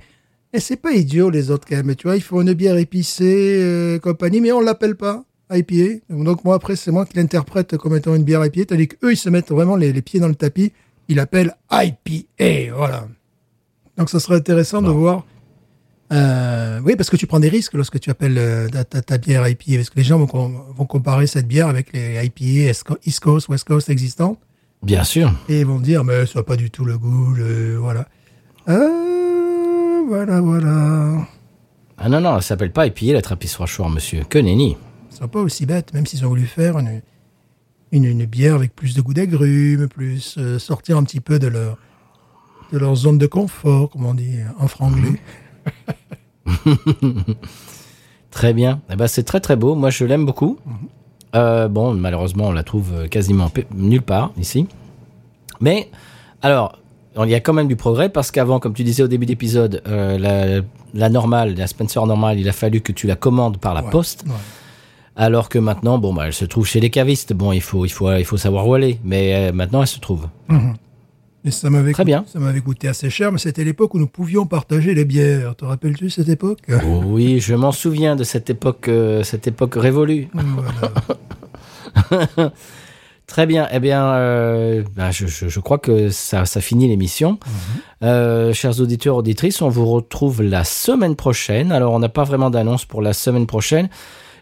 [0.58, 1.94] c'est pas idiot, les autres, quand même.
[1.94, 6.00] Tu vois, ils font une bière épicée, euh, compagnie, mais on l'appelle pas IPA.
[6.10, 9.16] Donc, moi, après, c'est moi qui l'interprète comme étant une bière IPA, tandis qu'eux, ils
[9.16, 10.72] se mettent vraiment les, les pieds dans le tapis.
[11.08, 13.08] Ils l'appellent IPA, voilà.
[13.96, 15.24] Donc, ça serait intéressant de voir.
[16.10, 19.18] Euh, oui, parce que tu prends des risques lorsque tu appelles euh, ta, ta- ta
[19.18, 22.72] bière IPA, parce que les gens vont, com- vont comparer cette bière avec les IPA
[23.04, 24.38] East Coast, West Coast existantes,
[24.82, 25.32] bien sûr.
[25.50, 28.08] et ils vont dire, mais ça n'a pas du tout le goût, le- voilà.
[28.68, 31.26] Euh, voilà, voilà.
[31.98, 34.22] Ah non, non, elle s'appelle pas épier la Trappiste Rochefort, monsieur.
[34.24, 34.76] Que nenni.
[35.10, 37.02] Ils sont pas aussi bêtes, même s'ils ont voulu faire une,
[37.92, 41.76] une, une bière avec plus de goût d'agrumes, plus sortir un petit peu de leur,
[42.72, 45.20] de leur zone de confort, comme on dit en franglais.
[48.30, 48.80] Très bien.
[48.92, 49.74] Eh ben, c'est très très beau.
[49.74, 50.58] Moi, je l'aime beaucoup.
[51.34, 54.66] Euh, bon, malheureusement, on la trouve quasiment nulle part ici.
[55.60, 55.88] Mais,
[56.42, 56.78] alors,
[57.24, 59.82] il y a quand même du progrès parce qu'avant, comme tu disais au début d'épisode,
[59.88, 60.62] euh, la,
[60.94, 63.90] la normale, la Spencer normale, il a fallu que tu la commandes par la Ouais.
[63.90, 64.24] poste.
[64.26, 64.32] Ouais.
[65.16, 67.32] Alors que maintenant, bon, bah, elle se trouve chez les cavistes.
[67.32, 69.00] Bon, il faut, il faut, il faut savoir où aller.
[69.04, 70.28] Mais euh, maintenant, elle se trouve.
[71.44, 72.24] Et ça m'avait Très coûté- bien.
[72.30, 75.54] Ça m'avait coûté assez cher, mais c'était l'époque où nous pouvions partager les bières.
[75.56, 76.58] Te rappelles-tu cette époque?
[76.70, 80.28] Oh oui, je m'en souviens de cette époque, euh, cette époque révolue.
[80.34, 80.92] Voilà.
[83.26, 83.68] Très bien.
[83.72, 87.38] Eh bien, euh, ben, je, je- je crois que ça, ça finit l'émission.
[88.02, 91.70] Euh, chers auditeurs, auditrices, on vous retrouve la semaine prochaine.
[91.70, 93.90] Alors, on n'a pas vraiment d'annonce pour la semaine prochaine.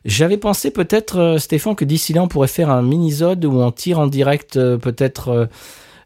[0.04, 3.98] J'avais pensé peut-être, Stéphane, que d'ici là, on pourrait faire un mini-zode où on tire
[3.98, 5.48] en direct peut-être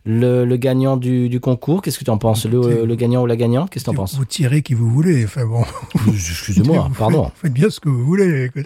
[0.05, 1.83] le, le gagnant du, du concours.
[1.83, 4.01] Qu'est-ce que tu en penses le, le gagnant ou la gagnante Qu'est-ce que tu en
[4.01, 4.15] penses?
[4.17, 5.25] Vous tirez qui vous voulez.
[5.25, 5.63] Enfin bon.
[6.09, 7.25] Excusez-moi, pardon.
[7.25, 8.51] Faites, faites bien ce que vous voulez.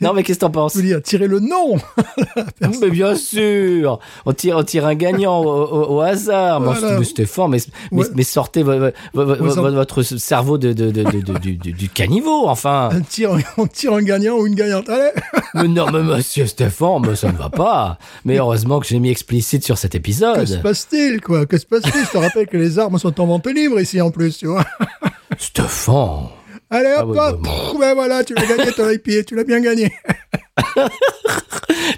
[0.00, 0.72] Non, mais qu'est-ce que tu en penses?
[0.74, 1.76] Je veux dire, tirez le nom.
[2.80, 6.60] Mais bien sûr, on tire, on tire un gagnant au, au- au hasard.
[6.60, 7.02] Voilà.
[7.04, 7.58] c'était fort, mais,
[7.92, 8.06] mais, Ouais.
[8.14, 8.72] mais sortez vo-
[9.14, 11.02] vo- vo- votre cerveau de, de, de,
[11.70, 12.88] du, caniveau, enfin.
[12.92, 14.88] On tire, on tire un gagnant ou une gagnante.
[14.88, 15.10] Allez.
[15.54, 17.98] mais non, mais monsieur Stéphane, mais ça ne va pas.
[18.24, 20.62] Mais heureusement que j'ai mis explicite sur cet Que se épisode.
[20.62, 21.46] passe-t-il, quoi?
[21.46, 22.04] Que se passe-t-il?
[22.04, 24.64] Je te rappelle que les armes sont en vente libre ici en plus, tu vois.
[25.38, 26.28] Stéphane.
[26.70, 27.40] Allez, hop, Ah oui, hop.
[27.42, 29.90] bah, Pff, ben voilà, tu l'as gagné ton IPA, tu l'as bien gagné.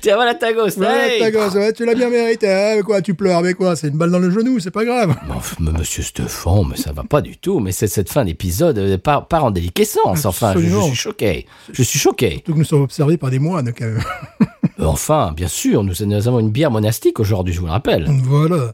[0.02, 0.76] Tiens, voilà ta gosse.
[0.76, 2.50] Voilà, hey ta gosse, ouais, tu l'as bien mérité.
[2.50, 4.84] hein, mais quoi, tu pleures, mais quoi C'est une balle dans le genou, c'est pas
[4.84, 5.14] grave.
[5.60, 7.60] Mais monsieur Stéphane, mais ça va pas du tout.
[7.60, 10.24] Mais c'est cette fin d'épisode euh, part, part en déliquescence.
[10.26, 11.46] Enfin, je, suis choqué.
[11.72, 12.30] Je suis choqué.
[12.32, 14.02] Surtout que nous sommes observés par des moines, quand même.
[14.42, 14.44] Euh,
[14.80, 18.06] Enfin, bien sûr, nous, nous avons une bière monastique aujourd'hui, je vous le rappelle.
[18.22, 18.72] Voilà.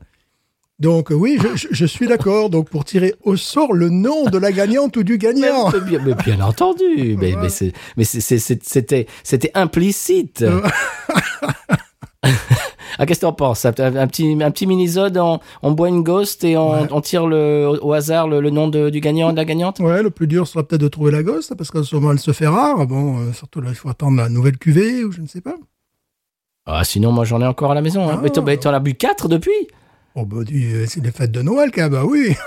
[0.81, 1.39] Donc oui,
[1.71, 2.51] je, suis d'accord.
[2.51, 5.71] Donc pour tirer au sort le nom de la gagnante ou du gagnant.
[5.71, 7.17] Mais bien, mais bien entendu,
[7.97, 10.43] mais, c'était c'était implicite.
[10.43, 10.61] Euh.
[12.99, 13.65] ah, qu'est-ce que t'en penses?
[13.65, 16.89] Un, un petit un petit minisode, on, on boit une ghost et on, Ouais.
[16.91, 19.79] on tire le, au, hasard le, le nom de- du gagnant et de la gagnante?
[19.79, 22.19] Ouais, le plus dur sera peut-être de trouver la gosse, parce qu'en ce moment elle
[22.19, 22.85] se fait rare.
[22.89, 25.55] Bon, euh, surtout là, il faut attendre la nouvelle cuvée ou je ne sais pas.
[26.67, 28.09] Ah, sinon moi j'en ai encore à la maison.
[28.09, 28.21] Hein.
[28.25, 28.43] Ah.
[28.45, 29.69] Mais t'en as bu quatre depuis?
[30.17, 31.93] Oh bah euh, c'est les fêtes de Noël, quand même.
[31.93, 32.35] Bah oui.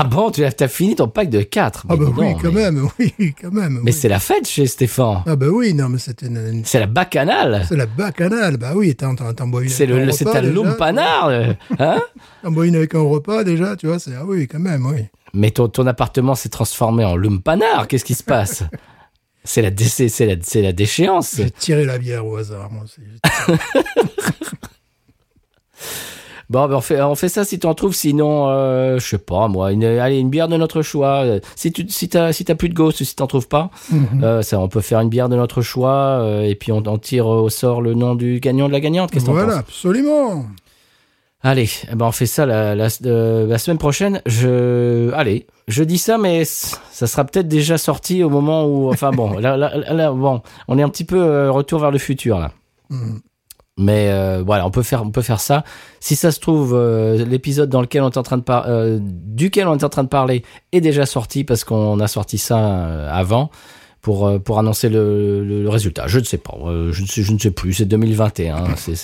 [0.00, 2.70] Ah bon, tu as, fini ton pack de quatre Ah Mais bah oui, quand mais-
[2.70, 2.88] même.
[3.00, 3.80] Oui, quand même.
[3.82, 3.92] Mais oui.
[3.92, 5.22] c'est la fête chez Stéphane.
[5.26, 7.64] Ah bah oui, non, mais c'est une, une- C'est la bacchanale.
[7.68, 8.58] c'est la bacchanale.
[8.58, 9.14] Bah oui, t'en,
[9.48, 9.68] bois une.
[9.68, 10.40] C'est déjà.
[10.40, 11.26] lumpanard.
[11.28, 12.00] euh, Hein
[12.44, 13.98] T'en bois une avec un repas déjà, tu vois.
[13.98, 15.06] C'est ah oui, quand même, oui.
[15.34, 17.88] Mais ton, ton appartement s'est transformé en lumpanard.
[17.88, 18.62] Qu'est-ce qui se passe?
[19.42, 19.84] C'est la, dé-
[20.20, 21.34] la, la déchéance.
[21.38, 23.00] J'ai tiré la bière au hasard, moi aussi.
[26.50, 27.94] Bon, ben on, fait, on fait ça si tu en trouves.
[27.94, 31.22] Sinon, euh, je sais pas, moi, une, allez, une bière de notre choix.
[31.24, 34.24] Euh, Si tu si t'as si plus de ghost, si t'en trouves pas, Mhm.
[34.24, 36.20] euh, ça, on peut faire une bière de notre choix.
[36.22, 39.10] euh, et puis on, on tire au sort le nom du gagnant de la gagnante.
[39.10, 40.46] Qu'est-ce que t'en Voilà, penses absolument.
[41.42, 44.20] Allez, eh ben on fait ça la, la, euh, la semaine prochaine.
[44.26, 49.10] Je, allez, je dis ça, mais ça sera peut-être déjà sorti au moment où, enfin
[49.12, 52.50] bon, là, là, là, bon, on est un petit peu retour vers le futur là.
[52.90, 53.20] Mhm.
[53.78, 55.62] Mais euh, voilà, on peut faire, on peut faire ça.
[56.00, 58.98] Si ça se trouve, euh, l'épisode dans lequel on est en train de par- euh,
[59.00, 63.08] duquel on est en train de parler est déjà sorti parce qu'on a sorti ça
[63.10, 63.50] avant
[64.02, 66.08] pour pour annoncer le, le- le résultat.
[66.08, 66.54] Je ne sais pas,
[66.90, 67.72] je ne sais, je ne sais plus.
[67.74, 68.96] C'est 2021, c'est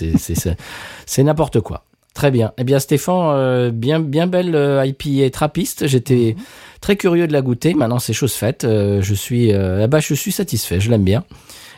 [1.07, 1.85] c'est n'importe quoi.
[2.14, 2.53] Très bien.
[2.59, 4.55] Eh bien, Stéphane, bien bien belle
[4.85, 5.87] IPA trappiste.
[5.89, 6.37] J'étais
[6.81, 7.75] très curieux de la goûter.
[7.75, 8.64] Maintenant, c'est chose faite.
[8.64, 10.79] Je suis, euh, ah bah, je suis satisfait.
[10.81, 11.25] Je l'aime bien.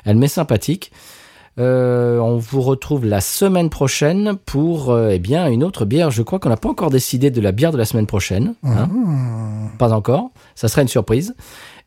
[0.05, 0.92] Elle m'est sympathique.
[1.59, 6.11] Euh, on vous retrouve la semaine prochaine pour euh, eh bien une autre bière.
[6.11, 8.54] Je crois qu'on n'a pas encore décidé de la bière de la semaine prochaine.
[8.62, 8.88] hein.
[8.92, 9.70] Mhm.
[9.78, 10.30] Pas encore.
[10.54, 11.34] Ça sera une surprise.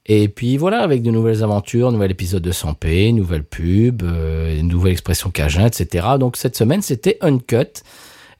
[0.07, 4.91] Et puis voilà, avec de nouvelles aventures, nouvel épisode de 100p, nouvelle pub, euh, nouvelle
[4.93, 6.07] expression cajun, etc.
[6.19, 7.83] Donc cette semaine, c'était Uncut.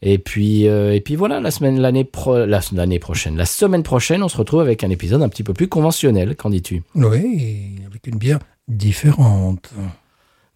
[0.02, 4.24] Et puis, et puis voilà, la semaine, l'année pro, la- l'année prochaine, la semaine prochaine,
[4.24, 6.38] on se retrouve avec un épisode un petit peu plus conventionnel.
[6.38, 6.82] Qu'en dis-tu?
[6.96, 9.70] Oui, avec une bière différente.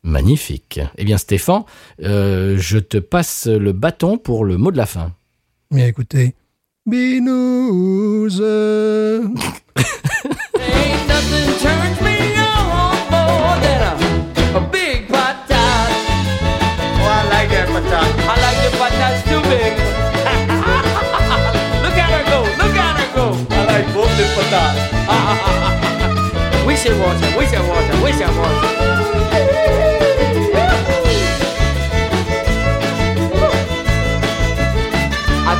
[0.04, 0.82] Magnifique.
[0.97, 1.64] Eh bien, Stéphane,
[2.01, 5.14] euh, je te passe le bâton pour le mot de la fin.
[5.72, 6.36] Mais écoutez,
[6.86, 8.41] binouze.
[8.41, 9.34] Ain't
[11.08, 15.89] nothing turns me on more than a, a big patat.
[28.45, 28.93] Oh,